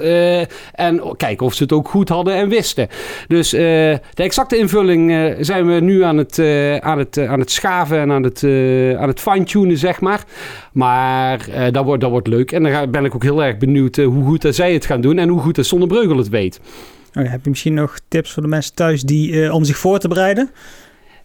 en 0.72 1.02
kijken 1.16 1.46
of 1.46 1.54
ze 1.54 1.62
het 1.62 1.72
ook 1.72 1.88
goed 1.88 2.08
hadden 2.08 2.34
en 2.34 2.48
wisten. 2.48 2.88
Dus 3.26 3.50
de 3.50 4.00
exacte 4.14 4.56
invulling 4.56 5.34
zijn 5.40 5.66
we 5.66 5.80
nu 5.80 6.02
aan 6.02 6.16
het, 6.16 6.38
aan 6.80 6.98
het, 6.98 7.18
aan 7.18 7.40
het 7.40 7.50
schaven 7.50 7.98
en 7.98 8.12
aan 8.12 8.22
het, 8.22 8.44
aan 8.98 9.08
het 9.08 9.20
fine 9.20 9.44
zeg 9.66 10.00
maar. 10.00 10.24
Maar 10.72 11.48
uh, 11.48 11.66
dat, 11.70 11.84
wordt, 11.84 12.00
dat 12.00 12.10
wordt 12.10 12.28
leuk. 12.28 12.52
En 12.52 12.62
dan 12.62 12.90
ben 12.90 13.04
ik 13.04 13.14
ook 13.14 13.22
heel 13.22 13.44
erg 13.44 13.58
benieuwd 13.58 13.96
hoe 13.96 14.24
goed 14.24 14.46
zij 14.50 14.72
het 14.72 14.86
gaan 14.86 15.00
doen 15.00 15.18
en 15.18 15.28
hoe 15.28 15.40
goed 15.40 15.54
de 15.54 15.62
Zonnebreugel 15.62 16.16
het 16.16 16.28
weet. 16.28 16.60
Oh, 17.14 17.30
heb 17.30 17.44
je 17.44 17.50
misschien 17.50 17.74
nog 17.74 17.98
tips 18.08 18.32
voor 18.32 18.42
de 18.42 18.48
mensen 18.48 18.74
thuis 18.74 19.02
die, 19.02 19.52
om 19.52 19.64
zich 19.64 19.78
voor 19.78 19.98
te 19.98 20.08
bereiden? 20.08 20.50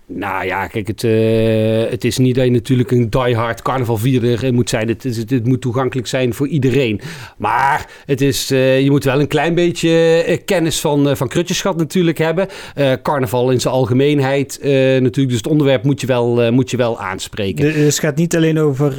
Nou 0.05 0.45
ja, 0.45 0.67
kijk, 0.67 0.87
het, 0.87 1.03
uh, 1.03 1.89
het 1.89 2.03
is 2.03 2.17
niet 2.17 2.35
dat 2.35 2.43
je 2.45 2.51
natuurlijk 2.51 2.91
een 2.91 3.09
diehard 3.09 3.61
carnavalvierder 3.61 4.53
moet 4.53 4.69
zijn. 4.69 4.87
Het, 4.87 5.45
moet 5.45 5.61
toegankelijk 5.61 6.07
zijn 6.07 6.33
voor 6.33 6.47
iedereen. 6.47 7.01
Maar 7.37 7.89
het 8.05 8.21
is, 8.21 8.51
uh, 8.51 8.81
je 8.81 8.91
moet 8.91 9.03
wel 9.03 9.19
een 9.19 9.27
klein 9.27 9.55
beetje 9.55 10.23
uh, 10.27 10.37
kennis 10.45 10.79
van, 10.79 11.17
van 11.17 11.27
krutjeschat 11.27 11.77
natuurlijk 11.77 12.17
hebben. 12.17 12.47
carnaval 13.01 13.51
in 13.51 13.61
zijn 13.61 13.73
algemeenheid 13.73 14.59
natuurlijk. 14.61 15.29
Dus 15.29 15.37
het 15.37 15.47
onderwerp 15.47 15.83
moet 15.83 16.01
je 16.01 16.07
wel, 16.07 16.51
moet 16.51 16.71
je 16.71 16.77
wel 16.77 16.99
aanspreken. 16.99 17.73
Dus 17.73 17.75
het 17.75 17.99
gaat 17.99 18.15
niet 18.15 18.35
alleen 18.35 18.59
over, 18.59 18.91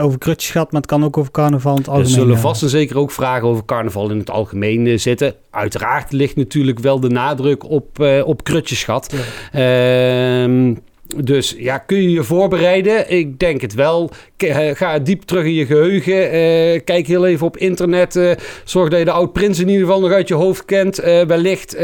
over 0.00 0.18
krutjeschat, 0.18 0.72
maar 0.72 0.80
het 0.80 0.90
kan 0.90 1.04
ook 1.04 1.18
over 1.18 1.32
carnaval 1.32 1.72
in 1.72 1.78
het 1.78 1.88
algemeen. 1.88 2.12
Er 2.12 2.20
zullen 2.20 2.38
vast 2.38 2.62
en 2.62 2.68
zeker 2.68 2.98
ook 2.98 3.10
vragen 3.10 3.48
over 3.48 3.64
carnaval 3.64 4.10
in 4.10 4.18
het 4.18 4.30
algemeen 4.30 5.00
zitten. 5.00 5.34
Uiteraard 5.50 6.12
ligt 6.12 6.36
natuurlijk 6.36 6.78
wel 6.78 7.00
de 7.00 7.08
nadruk 7.08 7.70
op, 7.70 8.04
op 8.24 8.44
krutjeschat. 8.44 9.14
Ja. 9.52 10.48
Ehm, 10.50 10.74
dus 11.16 11.54
ja, 11.58 11.78
kun 11.78 12.02
je 12.02 12.10
je 12.10 12.22
voorbereiden? 12.22 13.10
Ik 13.10 13.38
denk 13.38 13.60
het 13.60 13.74
wel. 13.74 14.10
Eh, 14.36 14.68
ga 14.74 14.98
diep 14.98 15.22
terug 15.22 15.44
in 15.44 15.54
je 15.54 15.66
geheugen. 15.66 16.14
Uh, 16.14 16.80
kijk 16.84 17.06
heel 17.06 17.26
even 17.26 17.46
op 17.46 17.56
internet. 17.56 18.16
Uh, 18.16 18.30
zorg 18.64 18.88
dat 18.88 18.98
je 18.98 19.04
de 19.04 19.10
oud-prins 19.10 19.58
in 19.58 19.68
ieder 19.68 19.86
geval 19.86 20.00
nog 20.00 20.12
uit 20.12 20.28
je 20.28 20.34
hoofd 20.34 20.64
kent. 20.64 20.96
wellicht 21.26 21.76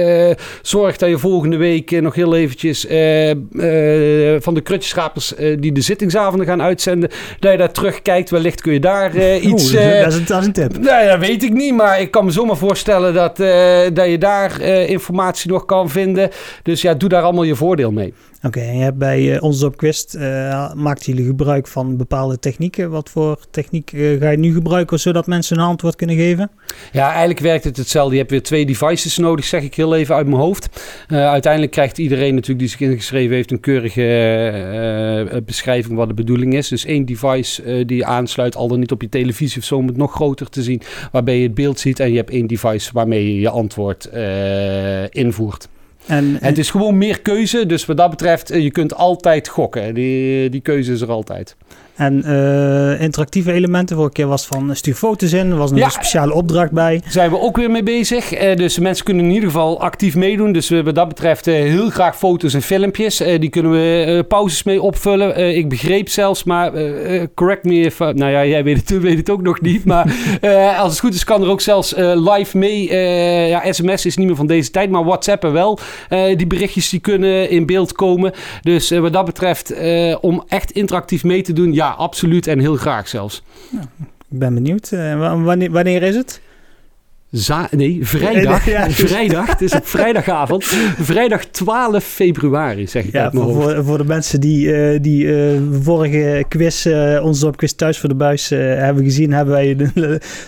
zorg 0.63 0.97
dat 0.97 1.09
je 1.09 1.19
volgende 1.19 1.57
week 1.57 2.01
nog 2.01 2.15
heel 2.15 2.35
eventjes 2.35 2.81
van 4.43 4.55
de 4.55 4.61
krutjeschapers 4.63 5.33
die 5.59 5.73
de 5.73 5.81
zittingsavonden 5.81 6.47
gaan 6.47 6.63
uitzenden, 6.63 7.11
dat 7.41 7.53
je 7.53 7.59
daar 7.59 7.73
terugkijkt. 7.73 8.31
Wellicht 8.31 8.61
kun 8.61 8.73
je 8.73 8.81
daar 8.81 9.37
iets... 9.37 9.73
Oeh, 9.75 10.03
dat, 10.03 10.13
is 10.13 10.19
een, 10.19 10.25
dat 10.27 10.41
is 10.41 10.47
een 10.47 10.53
tip. 10.53 10.79
Nou 10.79 11.05
ja, 11.05 11.19
weet 11.19 11.43
ik 11.43 11.53
niet. 11.53 11.75
Maar 11.75 12.01
ik 12.01 12.11
kan 12.11 12.25
me 12.25 12.31
zomaar 12.31 12.57
voorstellen 12.57 13.15
dat, 13.15 13.37
dat 13.97 14.07
je 14.09 14.17
daar 14.19 14.61
informatie 14.89 15.51
nog 15.51 15.65
kan 15.65 15.91
vinden. 15.91 16.31
Dus 16.63 16.83
ja, 16.83 16.95
doe 16.95 17.09
daar 17.09 17.23
allemaal 17.23 17.45
je 17.45 17.55
voordeel 17.55 17.93
mee. 17.93 18.15
Oké, 18.47 18.61
en 18.61 18.77
je 18.77 18.83
hebt 18.83 18.99
bij 18.99 19.35
uh, 19.35 19.43
onze 19.43 19.67
op 19.67 19.77
Quest 19.77 20.15
uh, 20.15 20.75
maakt 20.75 21.05
jullie 21.05 21.25
gebruik 21.25 21.67
van 21.67 21.97
bepaalde 21.97 22.39
technieken. 22.39 22.91
Wat 22.91 23.11
voor 23.11 23.39
techniek 23.51 23.93
uh, 23.93 24.21
ga 24.21 24.31
je 24.31 24.39
nu 24.39 24.53
gebruiken 24.53 25.01
zodat 25.01 25.27
mensen 25.27 25.59
een 25.59 25.65
antwoord 25.65 25.97
kunnen 25.97 26.17
geven? 26.17 26.51
Ja, 26.93 27.09
eigenlijk 27.09 27.39
werkt 27.39 27.65
het 27.65 27.77
hetzelfde. 27.77 28.13
Je 28.13 28.19
hebt 28.19 28.31
weer 28.31 28.43
twee 28.43 28.67
devices 28.67 29.17
nodig, 29.17 29.45
zeg 29.45 29.63
ik 29.63 29.75
heel 29.75 29.95
even 29.95 30.15
uit 30.15 30.27
mijn 30.27 30.41
hoofd. 30.41 30.69
uiteindelijk 31.09 31.73
krijgt 31.73 31.99
iedereen 31.99 32.35
natuurlijk 32.35 32.61
die 32.61 32.69
zich 32.69 32.81
ingeschreven 32.81 33.35
heeft 33.35 33.51
een 33.51 33.61
keurige 33.61 35.43
beschrijving 35.45 35.97
wat 35.97 36.09
de 36.09 36.15
bedoeling 36.15 36.55
is. 36.55 36.69
Dus 36.69 36.85
één 36.85 37.05
device 37.05 37.85
die 37.85 38.05
aansluit, 38.05 38.57
al 38.57 38.69
dan 38.69 38.79
niet 38.79 38.93
op 38.93 39.03
je 39.03 39.09
televisie 39.09 39.59
of 39.59 39.65
zo, 39.65 39.77
om 39.77 39.87
het 39.87 39.97
nog 39.97 40.13
groter 40.13 40.49
te 40.49 40.63
zien, 40.63 40.83
waarbij 41.13 41.37
je 41.37 41.43
het 41.43 41.55
beeld 41.55 41.81
ziet. 41.81 42.01
En 42.01 42.11
je 42.11 42.17
hebt 42.17 42.31
één 42.31 42.47
device 42.47 42.91
waarmee 42.93 43.35
je 43.35 43.41
je 43.41 43.49
antwoord 43.49 44.09
invoert. 45.11 45.69
En, 46.07 46.37
het 46.41 46.59
is 46.59 46.71
gewoon 46.71 46.99
meer 46.99 47.21
keuze. 47.21 47.67
Dus 47.67 47.87
wat 47.87 47.97
dat 47.97 48.11
betreft, 48.11 48.51
eh, 48.51 48.63
je 48.63 48.71
kunt 48.71 48.95
altijd 48.95 49.49
gokken. 49.49 49.95
Die, 49.95 50.51
die 50.51 50.61
keuze 50.61 50.93
is 50.93 51.01
er 51.01 51.11
altijd. 51.11 51.57
En 51.97 52.23
uh, 52.27 53.01
interactieve 53.01 53.53
elementen, 53.53 53.97
vorige 53.97 54.15
keer 54.15 54.27
was 54.27 54.47
van 54.47 54.77
stuur 54.77 54.95
foto's 54.95 55.33
in, 55.33 55.51
er 55.51 55.57
was 55.57 55.71
nog 55.71 55.85
een 55.85 55.91
speciale 55.91 56.33
opdracht 56.33 56.71
bij. 56.71 57.03
Zijn 57.09 57.31
we 57.31 57.41
ook 57.41 57.57
weer 57.57 57.71
mee 57.71 57.83
bezig. 57.83 58.43
Uh, 58.43 58.57
dus 58.57 58.79
mensen 58.79 59.05
kunnen 59.05 59.25
in 59.25 59.31
ieder 59.31 59.49
geval 59.49 59.81
actief 59.81 60.15
meedoen. 60.15 60.53
Dus 60.53 60.69
wat 60.69 60.95
dat 60.95 61.09
betreft 61.09 61.47
uh, 61.47 61.55
heel 61.55 61.91
graag 61.91 62.17
foto's 62.17 62.55
en 62.55 62.63
filmpjes. 62.63 63.17
die 63.17 63.49
kunnen 63.49 63.73
we 63.73 64.25
pauzes 64.29 64.63
mee 64.63 64.83
opvullen. 64.83 65.57
ik 65.57 65.69
begreep 65.69 66.09
zelfs, 66.09 66.45
maar 66.45 66.73
correct 67.35 67.65
me 67.65 67.81
if... 67.81 67.99
nou 67.99 68.31
ja, 68.31 68.47
jij 68.47 68.65
weet 68.65 68.77
het, 68.77 69.01
weet 69.09 69.19
het 69.19 69.31
ook 69.31 69.43
nog 69.43 69.61
niet. 69.61 69.85
Maar 69.85 70.15
als 70.79 70.91
het 70.91 71.01
goed 71.01 71.15
is, 71.15 71.25
kan 71.25 71.43
er 71.43 71.49
ook 71.49 71.61
zelfs 71.61 71.95
live 72.15 72.59
mee. 72.59 72.93
ja, 73.49 73.73
sms 73.73 74.07
is 74.07 74.17
niet 74.17 74.27
meer 74.27 74.37
van 74.37 74.47
deze 74.47 74.71
tijd, 74.71 74.91
maar 74.91 75.05
WhatsAppen 75.05 75.53
wel. 75.53 75.79
Die 76.09 76.47
berichtjes 76.47 76.89
die 76.89 77.01
kunnen 77.01 77.51
in 77.51 77.67
beeld 77.67 77.93
komen. 77.93 78.33
Dus 78.61 78.91
wat 78.91 79.13
dat 79.13 79.25
betreft, 79.25 79.75
om 80.21 80.45
echt 80.49 80.71
interactief 80.71 81.25
mee 81.25 81.43
te 81.43 81.53
doen... 81.53 81.73
ja 81.73 81.91
absoluut 81.91 82.47
en 82.47 82.59
heel 82.59 82.77
graag 82.77 83.09
zelfs. 83.09 83.43
ik 84.31 84.39
ben 84.39 84.55
benieuwd. 84.55 84.91
Wanneer, 85.45 85.71
wanneer 85.71 86.03
is 86.03 86.15
het? 86.15 86.41
Za 87.37 87.69
nee, 87.71 87.99
vrijdag. 88.03 88.63
vrijdag. 88.89 89.47
Het 89.47 89.61
is 89.61 89.75
op 89.75 89.87
vrijdagavond. 89.87 90.65
Vrijdag 91.01 91.45
12 91.45 92.05
februari, 92.05 92.87
zeg 92.87 93.05
ik 93.05 93.13
ja, 93.13 93.31
voor, 93.31 93.85
voor, 93.85 93.99
de 93.99 94.05
mensen 94.05 94.41
die, 94.41 94.67
uh, 94.67 94.99
die 95.01 95.25
uh, 95.25 95.61
vorige 95.83 96.45
quiz, 96.49 96.87
uh, 96.87 97.25
onze 97.25 97.51
quiz 97.57 97.73
thuis 97.73 97.99
voor 97.99 98.09
de 98.09 98.15
buis 98.15 98.49
hebben 98.49 99.05
gezien, 99.05 99.33
hebben 99.33 99.55
wij 99.55 99.77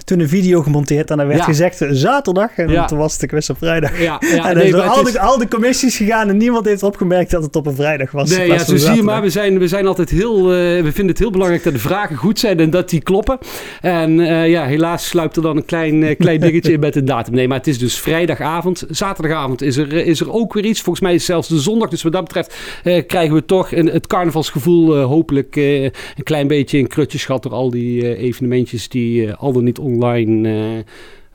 toen 0.05 0.21
een 0.21 0.29
video 0.29 0.63
gemonteerd. 0.63 1.11
En 1.11 1.17
daar 1.17 1.27
werd 1.27 1.43
gezegd 1.43 1.85
zaterdag. 1.91 2.51
En 2.57 2.69
ja. 2.69 2.85
toen 2.85 2.99
was 2.99 3.19
de 3.19 3.27
quiz 3.27 3.51
op 3.51 3.59
vrijdag. 3.59 4.01
Ja, 4.01 4.19
en 4.21 4.57
nee, 4.57 4.71
zijn 4.71 4.89
al, 4.89 5.03
de, 5.03 5.21
al 5.21 5.39
de 5.39 5.49
commissies 5.49 5.97
gegaan 5.97 6.29
en 6.29 6.37
niemand 6.37 6.67
heeft 6.67 6.83
opgemerkt 6.83 7.31
dat 7.31 7.43
het 7.43 7.57
op 7.57 7.67
een 7.67 7.75
vrijdag 7.75 8.11
was. 8.11 8.37
Nee, 8.37 8.49
ja, 8.49 8.59
zo 8.59 8.77
zie 8.77 8.95
je 8.95 9.03
maar. 9.03 9.23
We 9.23 9.31
zijn, 9.31 9.59
we 9.59 9.69
zijn 9.69 9.87
altijd 9.87 10.11
heel... 10.11 10.47
we 10.47 10.91
vinden 10.93 11.09
het 11.09 11.19
heel 11.19 11.31
belangrijk 11.31 11.65
dat 11.65 11.73
de 11.73 11.79
vragen 11.79 12.17
goed 12.17 12.39
zijn 12.39 12.61
en 12.61 12.71
dat 12.71 12.91
die 12.91 13.01
kloppen. 13.01 13.39
En 13.81 14.13
ja, 14.49 14.65
helaas 14.65 15.07
sluipt 15.07 15.37
er 15.37 15.43
dan 15.43 15.57
een 15.57 15.65
klein, 15.65 16.17
klein 16.17 16.41
dingetje 16.49 16.78
met 16.79 16.97
een 16.97 17.05
datum. 17.05 17.35
Nee, 17.35 17.49
maar 17.49 17.57
het 17.57 17.67
is 17.67 17.79
dus 17.79 17.99
vrijdagavond. 17.99 18.85
Zaterdagavond 18.91 19.63
is 19.63 19.77
er, 19.77 19.93
is 19.93 20.21
er 20.21 20.33
ook 20.33 20.53
weer 20.53 20.65
iets. 20.65 20.81
Volgens 20.81 21.05
mij 21.05 21.15
is 21.15 21.21
het 21.21 21.31
zelfs 21.31 21.49
de 21.49 21.59
zondag. 21.59 21.89
Dus 21.89 22.03
wat 22.03 22.13
dat 22.13 22.25
betreft 22.25 22.57
eh, 22.85 23.07
krijgen 23.07 23.35
we 23.35 23.45
toch 23.45 23.73
een, 23.73 23.87
het 23.87 24.07
carnavalsgevoel 24.07 24.97
uh, 24.97 25.05
hopelijk 25.05 25.57
een 25.57 25.93
klein 26.23 26.47
beetje 26.47 26.79
in 26.79 26.87
krutjes 26.87 27.25
gehad 27.25 27.43
door 27.43 27.53
al 27.53 27.71
die 27.71 28.17
evenementjes 28.17 28.89
die 28.89 29.33
al 29.33 29.53
dan 29.53 29.65
niet 29.65 29.79
online... 29.79 30.85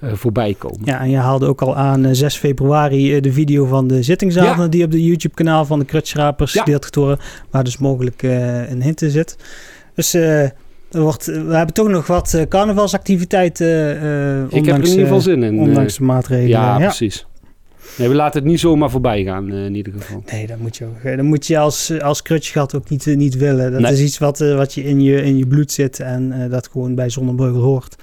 voorbij 0.01 0.55
komen. 0.57 0.79
Ja, 0.83 0.99
en 0.99 1.09
je 1.09 1.17
haalde 1.17 1.45
ook 1.45 1.61
al 1.61 1.75
aan 1.75 2.15
6 2.15 2.35
februari 2.35 3.19
de 3.19 3.31
video 3.31 3.65
van 3.65 3.87
de 3.87 4.03
zittingsavonden 4.03 4.71
die 4.71 4.83
op 4.83 4.91
de 4.91 5.03
YouTube-kanaal 5.03 5.65
van 5.65 5.79
de 5.79 5.85
Krutschrapers 5.85 6.53
ja. 6.53 6.63
gedeeld 6.63 6.95
worden, 6.95 7.19
waar 7.49 7.63
dus 7.63 7.77
mogelijk 7.77 8.21
een 8.21 8.81
hint 8.81 9.01
in 9.01 9.09
zit. 9.09 9.37
Dus 9.95 10.15
wordt, 11.01 11.25
we 11.25 11.55
hebben 11.55 11.73
toch 11.73 11.87
nog 11.87 12.07
wat 12.07 12.33
uh, 12.35 12.41
carnavalsactiviteiten. 12.41 13.67
Uh, 13.67 14.41
Ik 14.43 14.65
heb 14.65 14.77
er 14.77 14.83
in 14.83 14.89
ieder 14.89 14.99
geval 14.99 15.21
zin 15.21 15.43
in. 15.43 15.59
Ondanks 15.59 15.97
de 15.97 16.03
maatregelen. 16.03 16.49
Ja, 16.49 16.77
precies. 16.77 17.25
Nee, 17.97 18.09
we 18.09 18.15
laten 18.15 18.39
het 18.41 18.49
niet 18.49 18.59
zomaar 18.59 18.89
voorbij 18.89 19.23
gaan, 19.23 19.53
in 19.53 19.75
ieder 19.75 19.93
geval. 19.93 20.23
Nee, 20.31 20.47
dat 20.47 20.57
moet 20.57 20.77
je, 20.77 20.85
ook, 20.85 21.17
dat 21.17 21.25
moet 21.25 21.47
je 21.47 21.57
als, 21.57 21.99
als 22.01 22.21
krutjegat 22.21 22.75
ook 22.75 22.89
niet, 22.89 23.05
niet 23.05 23.37
willen. 23.37 23.81
Dat 23.81 23.91
is 23.91 24.01
iets 24.01 24.17
wat, 24.17 24.39
wat 24.39 24.73
je 24.73 24.83
in, 24.83 25.01
je 25.01 25.23
in 25.23 25.37
je 25.37 25.47
bloed 25.47 25.71
zit 25.71 25.99
en 25.99 26.47
dat 26.49 26.69
gewoon 26.71 26.95
bij 26.95 27.09
Zonnebreugel 27.09 27.61
hoort. 27.61 27.95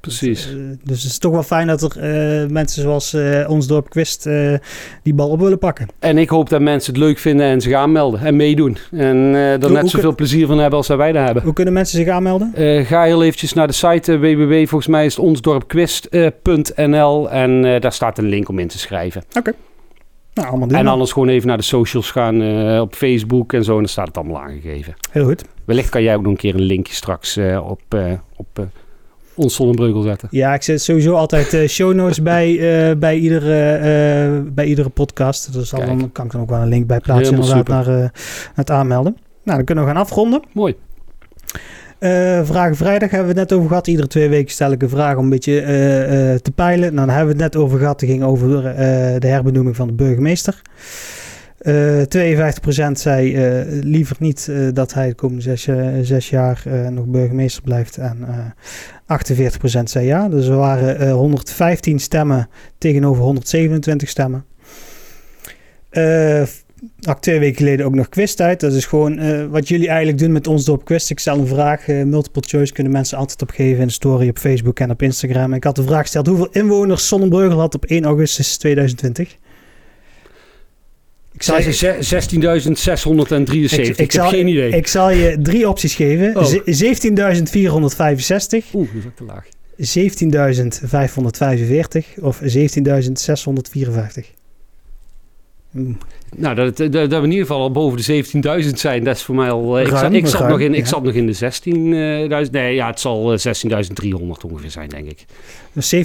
Precies. 0.00 0.46
Dus, 0.46 0.76
dus, 0.84 1.02
het 1.02 1.10
is 1.10 1.18
toch 1.18 1.32
wel 1.32 1.42
fijn 1.42 1.66
dat 1.66 1.82
er 1.82 1.96
uh, 1.96 2.02
mensen 2.50 2.82
zoals 2.82 3.14
uh, 3.14 3.50
ons 3.50 3.66
dorp 3.66 3.88
Quist 3.88 4.26
uh, 4.26 4.54
die 5.02 5.14
bal 5.14 5.28
op 5.28 5.40
willen 5.40 5.58
pakken. 5.58 5.86
En 5.98 6.18
ik 6.18 6.28
hoop 6.28 6.48
dat 6.48 6.60
mensen 6.60 6.92
het 6.92 7.02
leuk 7.02 7.18
vinden 7.18 7.46
en 7.46 7.60
zich 7.60 7.72
aanmelden 7.72 8.20
en 8.20 8.36
meedoen. 8.36 8.76
En 8.90 9.16
er 9.34 9.72
net 9.72 9.90
zoveel 9.90 10.14
plezier 10.14 10.46
van 10.46 10.58
hebben 10.58 10.78
als 10.78 10.88
wij 10.88 11.12
daar 11.12 11.24
hebben. 11.24 11.42
Hoe 11.42 11.52
kunnen 11.52 11.74
mensen 11.74 11.98
zich 11.98 12.08
aanmelden? 12.08 12.52
ga 12.86 13.02
heel 13.02 13.22
eventjes 13.22 13.52
naar 13.52 13.66
de 13.66 13.72
site 13.72 14.18
www. 14.18 14.52
Volgens 14.52 14.86
mij 14.86 15.06
is 15.06 15.16
het 15.16 15.24
onsdorpquist.nl 15.24 17.30
en 17.30 17.80
daar 17.80 17.92
staat 17.92 18.18
een 18.18 18.28
link 18.28 18.48
om 18.48 18.58
in 18.58 18.68
te 18.68 18.78
schrijven. 18.78 19.22
Oké. 19.38 19.52
Nou, 20.34 20.48
allemaal 20.48 20.68
doen. 20.68 20.78
En 20.78 20.86
anders 20.86 21.12
gewoon 21.12 21.28
even 21.28 21.48
naar 21.48 21.56
de 21.56 21.62
socials 21.62 22.10
gaan 22.10 22.80
op 22.80 22.94
Facebook 22.94 23.52
en 23.52 23.64
zo. 23.64 23.72
En 23.72 23.78
dan 23.78 23.88
staat 23.88 24.06
het 24.06 24.16
allemaal 24.16 24.42
aangegeven. 24.42 24.94
Heel 25.10 25.24
goed. 25.24 25.44
Wellicht 25.64 25.88
kan 25.88 26.02
jij 26.02 26.14
ook 26.14 26.22
nog 26.22 26.30
een 26.30 26.38
keer 26.38 26.54
een 26.54 26.60
linkje 26.60 26.94
straks 26.94 27.38
op, 27.62 27.82
op 28.36 28.66
ons 29.36 29.54
Zonnebreugel 29.54 30.02
zetten. 30.02 30.28
Ja, 30.30 30.54
ik 30.54 30.62
zet 30.62 30.82
sowieso 30.82 31.14
altijd 31.14 31.54
uh, 31.54 31.68
show 31.68 31.94
notes 31.94 32.22
bij, 32.22 32.50
uh, 32.50 32.96
bij, 33.06 33.18
iedere, 33.18 33.76
uh, 33.76 34.52
bij 34.52 34.64
iedere 34.64 34.88
podcast. 34.88 35.52
Dus 35.52 35.70
dan 35.70 36.10
kan 36.12 36.24
ik 36.24 36.32
dan 36.32 36.40
ook 36.40 36.50
wel 36.50 36.60
een 36.60 36.68
link 36.68 36.86
bij 36.86 37.00
plaatsen 37.00 37.34
inderdaad 37.34 37.68
naar, 37.68 38.12
het 38.54 38.70
aanmelden. 38.70 39.16
Nou, 39.42 39.56
dan 39.56 39.66
kunnen 39.66 39.84
we 39.84 39.90
gaan 39.90 40.00
afronden. 40.00 40.42
Mooi. 40.52 40.74
vragen 42.44 42.76
vrijdag 42.76 43.10
hebben 43.10 43.34
we 43.34 43.40
het 43.40 43.50
net 43.50 43.58
over 43.58 43.68
gehad. 43.68 43.86
Iedere 43.86 44.08
twee 44.08 44.28
weken 44.28 44.52
stel 44.52 44.72
ik 44.72 44.82
een 44.82 44.88
vraag 44.88 45.16
om 45.16 45.24
een 45.24 45.30
beetje 45.30 45.60
te 46.42 46.50
peilen. 46.50 46.94
Nou, 46.94 47.06
dan 47.06 47.16
hebben 47.16 47.36
we 47.36 47.42
het 47.42 47.52
net 47.52 47.62
over 47.62 47.78
gehad. 47.78 48.00
Het 48.00 48.10
ging 48.10 48.22
over 48.22 48.62
de 49.20 49.26
herbenoeming 49.26 49.76
van 49.76 49.86
de 49.86 49.92
burgemeester. 49.92 50.62
Uh, 51.66 52.02
52% 52.02 52.92
zei 52.92 53.34
uh, 53.34 53.82
liever 53.82 54.16
niet 54.18 54.46
uh, 54.50 54.68
dat 54.72 54.94
hij 54.94 55.08
de 55.08 55.14
komende 55.14 55.56
zes, 56.02 56.30
jaar 56.30 56.62
nog 56.90 57.04
burgemeester 57.04 57.62
blijft. 57.62 57.96
En 57.96 58.26
48% 59.02 59.82
zei 59.84 60.06
ja. 60.06 60.28
Dus 60.28 60.46
er 60.46 60.56
waren 60.56 61.10
115 61.10 61.98
stemmen 61.98 62.48
tegenover 62.78 63.22
127 63.22 64.08
stemmen. 64.08 64.44
Had 67.00 67.22
twee 67.22 67.38
weken 67.38 67.56
geleden 67.56 67.86
ook 67.86 67.94
nog 67.94 68.08
quiztijd. 68.08 68.60
Dat 68.60 68.72
is 68.72 68.86
gewoon 68.86 69.48
wat 69.50 69.68
jullie 69.68 69.88
eigenlijk 69.88 70.18
doen 70.18 70.32
met 70.32 70.46
ons 70.46 70.64
dorp 70.64 70.84
quiz. 70.84 71.10
Ik 71.10 71.18
stel 71.18 71.38
een 71.38 71.46
vraag, 71.46 71.86
multiple 71.86 72.42
choice 72.46 72.72
kunnen 72.72 72.92
mensen 72.92 73.18
altijd 73.18 73.42
opgeven 73.42 73.80
in 73.80 73.86
de 73.86 73.92
story 73.92 74.28
op 74.28 74.38
Facebook 74.38 74.80
en 74.80 74.90
op 74.90 75.02
Instagram. 75.02 75.52
Ik 75.52 75.64
had 75.64 75.76
de 75.76 75.82
vraag 75.82 76.02
gesteld 76.02 76.26
hoeveel 76.26 76.48
inwoners 76.50 77.06
Sonnenbreugel 77.06 77.58
had 77.58 77.74
op 77.74 77.84
1 77.84 78.04
augustus 78.04 78.56
2020. 78.56 79.36
Ik 81.36 81.42
zal 81.42 81.58
je- 81.58 81.96
16.673. 82.00 83.78
Ik, 83.78 83.96
ik 83.96 84.12
heb 84.12 84.24
geen 84.24 84.46
idee. 84.46 84.70
Ik 84.70 84.86
zal 84.86 85.10
je 85.10 85.38
drie 85.42 85.68
opties 85.68 85.94
geven. 85.94 86.36
Oh. 86.36 86.44
Ze- 86.44 86.62
17.465, 86.64 88.74
Oeh, 88.74 88.88
dat 88.92 89.02
is 89.02 89.06
ook 89.06 89.16
te 89.16 89.24
laag. 89.24 89.46
17.545 89.78 92.20
of 92.20 92.40
17.654. 92.42 92.48
Hmm. 95.70 95.98
Nou, 96.36 96.54
dat, 96.54 96.76
dat, 96.76 96.92
dat 96.92 97.08
we 97.10 97.16
in 97.16 97.24
ieder 97.30 97.46
geval 97.46 97.60
al 97.60 97.70
boven 97.70 98.02
de 98.04 98.24
17.000 98.64 98.68
zijn, 98.70 99.04
dat 99.04 99.16
is 99.16 99.22
voor 99.22 99.34
mij 99.34 99.50
al... 99.50 99.78
eh, 99.78 99.84
ik, 99.86 99.90
zat, 99.96 100.12
ik, 100.12 100.26
zat 100.26 100.40
ruim, 100.40 100.52
nog 100.52 100.60
in, 100.60 100.74
ik 100.74 100.86
zat 100.86 101.02
nog 101.02 101.14
in 101.14 101.26
de 101.26 101.34
16.000... 102.46 102.50
nee, 102.50 102.74
ja, 102.74 102.86
het 102.86 103.00
zal 103.00 103.32
eh, 103.32 103.38
16.300 103.38 103.46
ongeveer 104.50 104.70
zijn, 104.70 104.88
denk 104.88 105.10
ik. 105.10 105.24
Dus 105.72 105.94
17.465. 105.94 105.98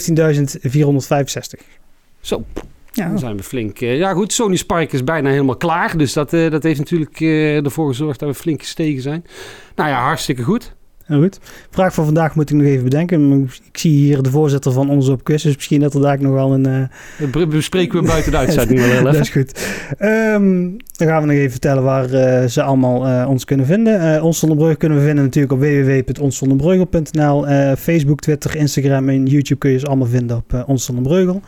Zo, 2.21 2.45
Ja, 2.93 3.07
dan 3.07 3.19
zijn 3.19 3.37
we 3.37 3.43
flink... 3.43 3.79
eh, 3.81 3.97
ja 3.97 4.13
goed, 4.13 4.33
Sony 4.33 4.55
Spark 4.55 4.93
is 4.93 5.03
bijna 5.03 5.29
helemaal 5.29 5.55
klaar. 5.55 5.97
Dus 5.97 6.13
dat, 6.13 6.33
eh, 6.33 6.51
dat 6.51 6.63
heeft 6.63 6.79
natuurlijk 6.79 7.19
eh, 7.19 7.65
ervoor 7.65 7.87
gezorgd 7.87 8.19
dat 8.19 8.29
we 8.29 8.35
flink 8.35 8.61
gestegen 8.61 9.01
zijn. 9.01 9.23
Nou 9.75 9.89
ja, 9.89 10.01
hartstikke 10.01 10.43
goed. 10.43 10.75
heel 11.05 11.21
goed. 11.21 11.39
Vraag 11.69 11.93
voor 11.93 12.05
vandaag 12.05 12.35
moet 12.35 12.49
ik 12.49 12.55
nog 12.55 12.65
even 12.65 12.83
bedenken. 12.83 13.49
Ik 13.71 13.77
zie 13.77 13.91
hier 13.91 14.21
de 14.21 14.29
voorzitter 14.29 14.71
van 14.71 14.89
onze 14.89 15.11
op 15.11 15.23
quiz. 15.23 15.43
Dus 15.43 15.55
misschien 15.55 15.79
dat 15.79 15.93
er 15.93 16.01
daar 16.01 16.21
nog 16.21 16.33
wel 16.33 16.53
een... 16.53 16.89
Dat 17.19 17.31
be- 17.31 17.47
bespreken 17.47 18.01
we 18.01 18.07
buiten 18.07 18.31
de 18.31 18.37
uitzending 18.45 18.79
wel 18.79 19.03
dat 19.03 19.15
is 19.15 19.29
goed. 19.29 19.67
Ehm, 19.97 20.69
dan 20.97 21.07
gaan 21.07 21.21
we 21.21 21.27
nog 21.27 21.35
even 21.35 21.51
vertellen 21.51 21.83
waar 21.83 22.07
ze 22.49 22.63
allemaal 22.63 23.27
ons 23.27 23.45
kunnen 23.45 23.65
vinden. 23.65 24.15
Eh 24.15 24.23
ons 24.23 24.39
Zonder 24.39 24.77
kunnen 24.77 24.97
we 24.97 25.03
vinden 25.03 25.23
natuurlijk 25.23 25.53
op 25.53 25.59
www.onszonderbreugel.nl. 25.59 27.47
Eh, 27.47 27.75
Facebook, 27.77 28.19
Twitter, 28.19 28.55
Instagram 28.55 29.09
en 29.09 29.25
YouTube 29.25 29.59
kun 29.59 29.71
je 29.71 29.79
ze 29.79 29.85
allemaal 29.85 30.07
vinden 30.07 30.37
op 30.37 30.63
Ons 30.67 30.85
Zonder 30.85 31.03
Breugel. 31.03 31.41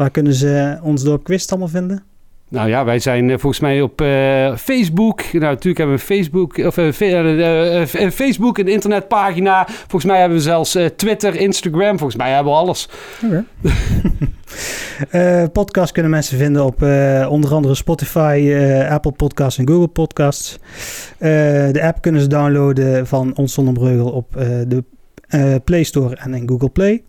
Waar 0.00 0.10
kunnen 0.10 0.34
ze 0.34 0.78
ons 0.82 1.02
door 1.02 1.22
quiz 1.22 1.48
allemaal 1.48 1.68
vinden? 1.68 2.02
Nou 2.48 2.68
ja, 2.68 2.84
wij 2.84 2.98
zijn 2.98 3.30
eh, 3.30 3.38
volgens 3.38 3.60
mij 3.60 3.80
op 3.80 4.00
eh, 4.00 4.56
Facebook. 4.56 5.22
Nou, 5.32 5.44
natuurlijk 5.44 5.78
hebben 5.78 5.96
we 5.96 6.02
Facebook, 6.02 6.56
of, 6.56 6.76
eh, 6.76 7.82
eh, 8.02 8.10
Facebook, 8.10 8.58
een 8.58 8.68
internetpagina. 8.68 9.66
Volgens 9.68 10.04
mij 10.04 10.18
hebben 10.18 10.38
we 10.38 10.44
zelfs 10.44 10.78
Twitter, 10.96 11.34
Instagram. 11.34 11.98
Volgens 11.98 12.16
mij 12.16 12.32
hebben 12.32 12.52
we 12.52 12.58
alles. 12.58 12.88
Podcast 15.52 15.92
kunnen 15.92 16.10
mensen 16.10 16.38
vinden 16.38 16.64
op 16.64 16.82
onder 17.28 17.54
andere 17.54 17.74
Spotify, 17.74 18.54
Apple 18.90 19.12
Podcasts 19.12 19.58
en 19.58 19.68
Google 19.68 19.88
Podcasts. 19.88 20.58
De 21.18 21.80
app 21.82 22.00
kunnen 22.00 22.20
ze 22.20 22.26
downloaden 22.26 23.06
van 23.06 23.36
Ons 23.36 23.54
Zonder 23.54 23.74
Breugel 23.74 24.10
op 24.10 24.32
de 24.66 24.84
Play 25.64 25.82
Store 25.82 26.16
en 26.16 26.34
in 26.34 26.48
Google 26.48 26.70
Play. 26.70 27.02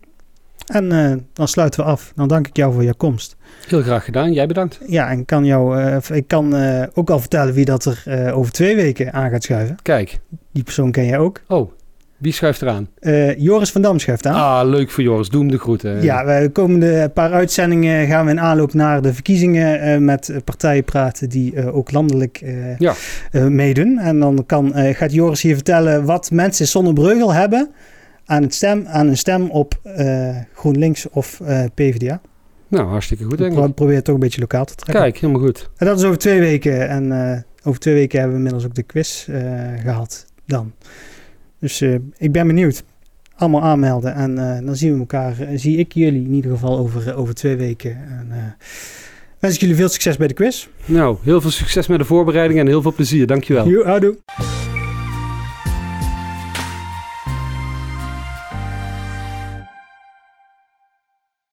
En 0.66 0.92
eh, 0.92 1.12
dan 1.32 1.48
sluiten 1.48 1.80
we 1.84 1.90
af. 1.90 2.12
Dan 2.14 2.28
dank 2.28 2.46
ik 2.46 2.56
jou 2.56 2.72
voor 2.72 2.82
je 2.84 2.94
komst. 2.94 3.36
Heel 3.68 3.82
graag 3.82 4.04
gedaan. 4.04 4.32
Jij 4.32 4.46
bedankt. 4.46 4.78
Ja, 4.86 5.10
en 5.10 5.24
kan 5.24 5.44
jou, 5.44 5.80
eh, 5.80 6.16
ik 6.16 6.28
kan 6.28 6.56
eh, 6.56 6.82
ook 6.94 7.10
al 7.10 7.18
vertellen 7.20 7.54
wie 7.54 7.64
dat 7.64 7.84
er 7.84 8.32
over 8.34 8.52
twee 8.52 8.76
weken 8.76 9.12
aan 9.12 9.30
gaat 9.30 9.42
schuiven. 9.42 9.76
Kijk. 9.82 10.20
Die 10.52 10.62
persoon 10.62 10.90
ken 10.90 11.06
jij 11.06 11.18
ook. 11.18 11.40
Oh, 11.48 11.70
wie 12.16 12.32
schuift 12.32 12.62
eraan? 12.62 12.88
Eh, 12.98 13.38
Joris 13.38 13.70
van 13.70 13.82
Dam 13.82 13.98
schuift 13.98 14.26
aan. 14.26 14.34
Ah, 14.34 14.68
leuk 14.68 14.90
voor 14.90 15.02
Joris. 15.02 15.28
Doe 15.28 15.40
hem 15.40 15.50
de 15.50 15.58
groeten. 15.58 16.02
Ja, 16.02 16.40
de 16.40 16.50
komende 16.52 17.10
paar 17.14 17.32
uitzendingen 17.32 18.06
gaan 18.06 18.24
we 18.24 18.30
in 18.30 18.40
aanloop 18.40 18.72
naar 18.74 19.02
de 19.02 19.14
verkiezingen 19.14 20.04
met 20.04 20.32
partijen 20.44 20.84
praten 20.84 21.28
die 21.28 21.72
ook 21.72 21.92
landelijk 21.92 22.42
Ja. 22.78 22.94
meedoen. 23.48 23.98
En 23.98 24.20
dan 24.20 24.44
kan, 24.46 24.72
gaat 24.74 25.12
Joris 25.12 25.42
hier 25.42 25.54
vertellen 25.54 26.04
wat 26.04 26.30
mensen 26.30 26.66
zonder 26.66 26.94
breugel 26.94 27.32
hebben 27.32 27.70
aan, 28.32 28.42
het 28.42 28.54
stem, 28.54 28.86
aan 28.86 29.08
een 29.08 29.16
stem 29.16 29.50
op 29.50 29.78
eh, 29.82 30.36
GroenLinks 30.54 31.08
of 31.10 31.40
eh, 31.40 31.64
PvdA. 31.74 32.20
Nou, 32.68 32.86
hartstikke 32.86 33.24
goed, 33.24 33.38
denk 33.38 33.54
Pro 33.54 33.64
ik. 33.64 33.74
probeer 33.74 33.94
het 33.94 34.04
toch 34.04 34.14
een 34.14 34.20
beetje 34.20 34.40
lokaal 34.40 34.64
te 34.64 34.74
trekken. 34.74 35.04
Kijk, 35.04 35.18
helemaal 35.18 35.42
goed. 35.42 35.70
En 35.76 35.86
dat 35.86 35.98
is 35.98 36.04
over 36.04 36.18
twee 36.18 36.40
weken. 36.40 36.88
En 36.88 37.32
eh, 37.32 37.40
over 37.62 37.80
twee 37.80 37.94
weken 37.94 38.18
hebben 38.18 38.36
we 38.38 38.44
inmiddels 38.44 38.70
ook 38.70 38.74
de 38.74 38.82
quiz 38.82 39.28
eh, 39.28 39.40
gehad 39.82 40.26
dan. 40.46 40.72
Dus 41.58 41.82
ik 42.16 42.32
ben 42.32 42.46
benieuwd. 42.46 42.82
Allemaal 43.36 43.62
aanmelden. 43.62 44.14
En 44.14 44.34
dan 44.64 44.76
zien 44.76 44.92
we 44.92 44.98
elkaar. 44.98 45.34
zie 45.54 45.76
ik 45.76 45.92
jullie 45.92 46.24
in 46.24 46.32
ieder 46.32 46.50
geval 46.50 46.78
over, 46.78 47.16
over 47.16 47.34
twee 47.34 47.56
weken. 47.56 47.90
En 47.90 48.56
wens 49.38 49.54
ik 49.54 49.60
jullie 49.60 49.76
veel 49.76 49.88
succes 49.88 50.16
bij 50.16 50.28
de 50.28 50.34
quiz. 50.34 50.68
Nou, 50.84 51.16
heel 51.22 51.40
veel 51.40 51.50
succes 51.50 51.86
met 51.86 51.98
de 51.98 52.04
voorbereiding 52.04 52.60
en 52.60 52.66
heel 52.66 52.82
veel 52.82 52.92
plezier. 52.92 53.26
Dankjewel. 53.26 53.84
Houdoe. 53.84 54.16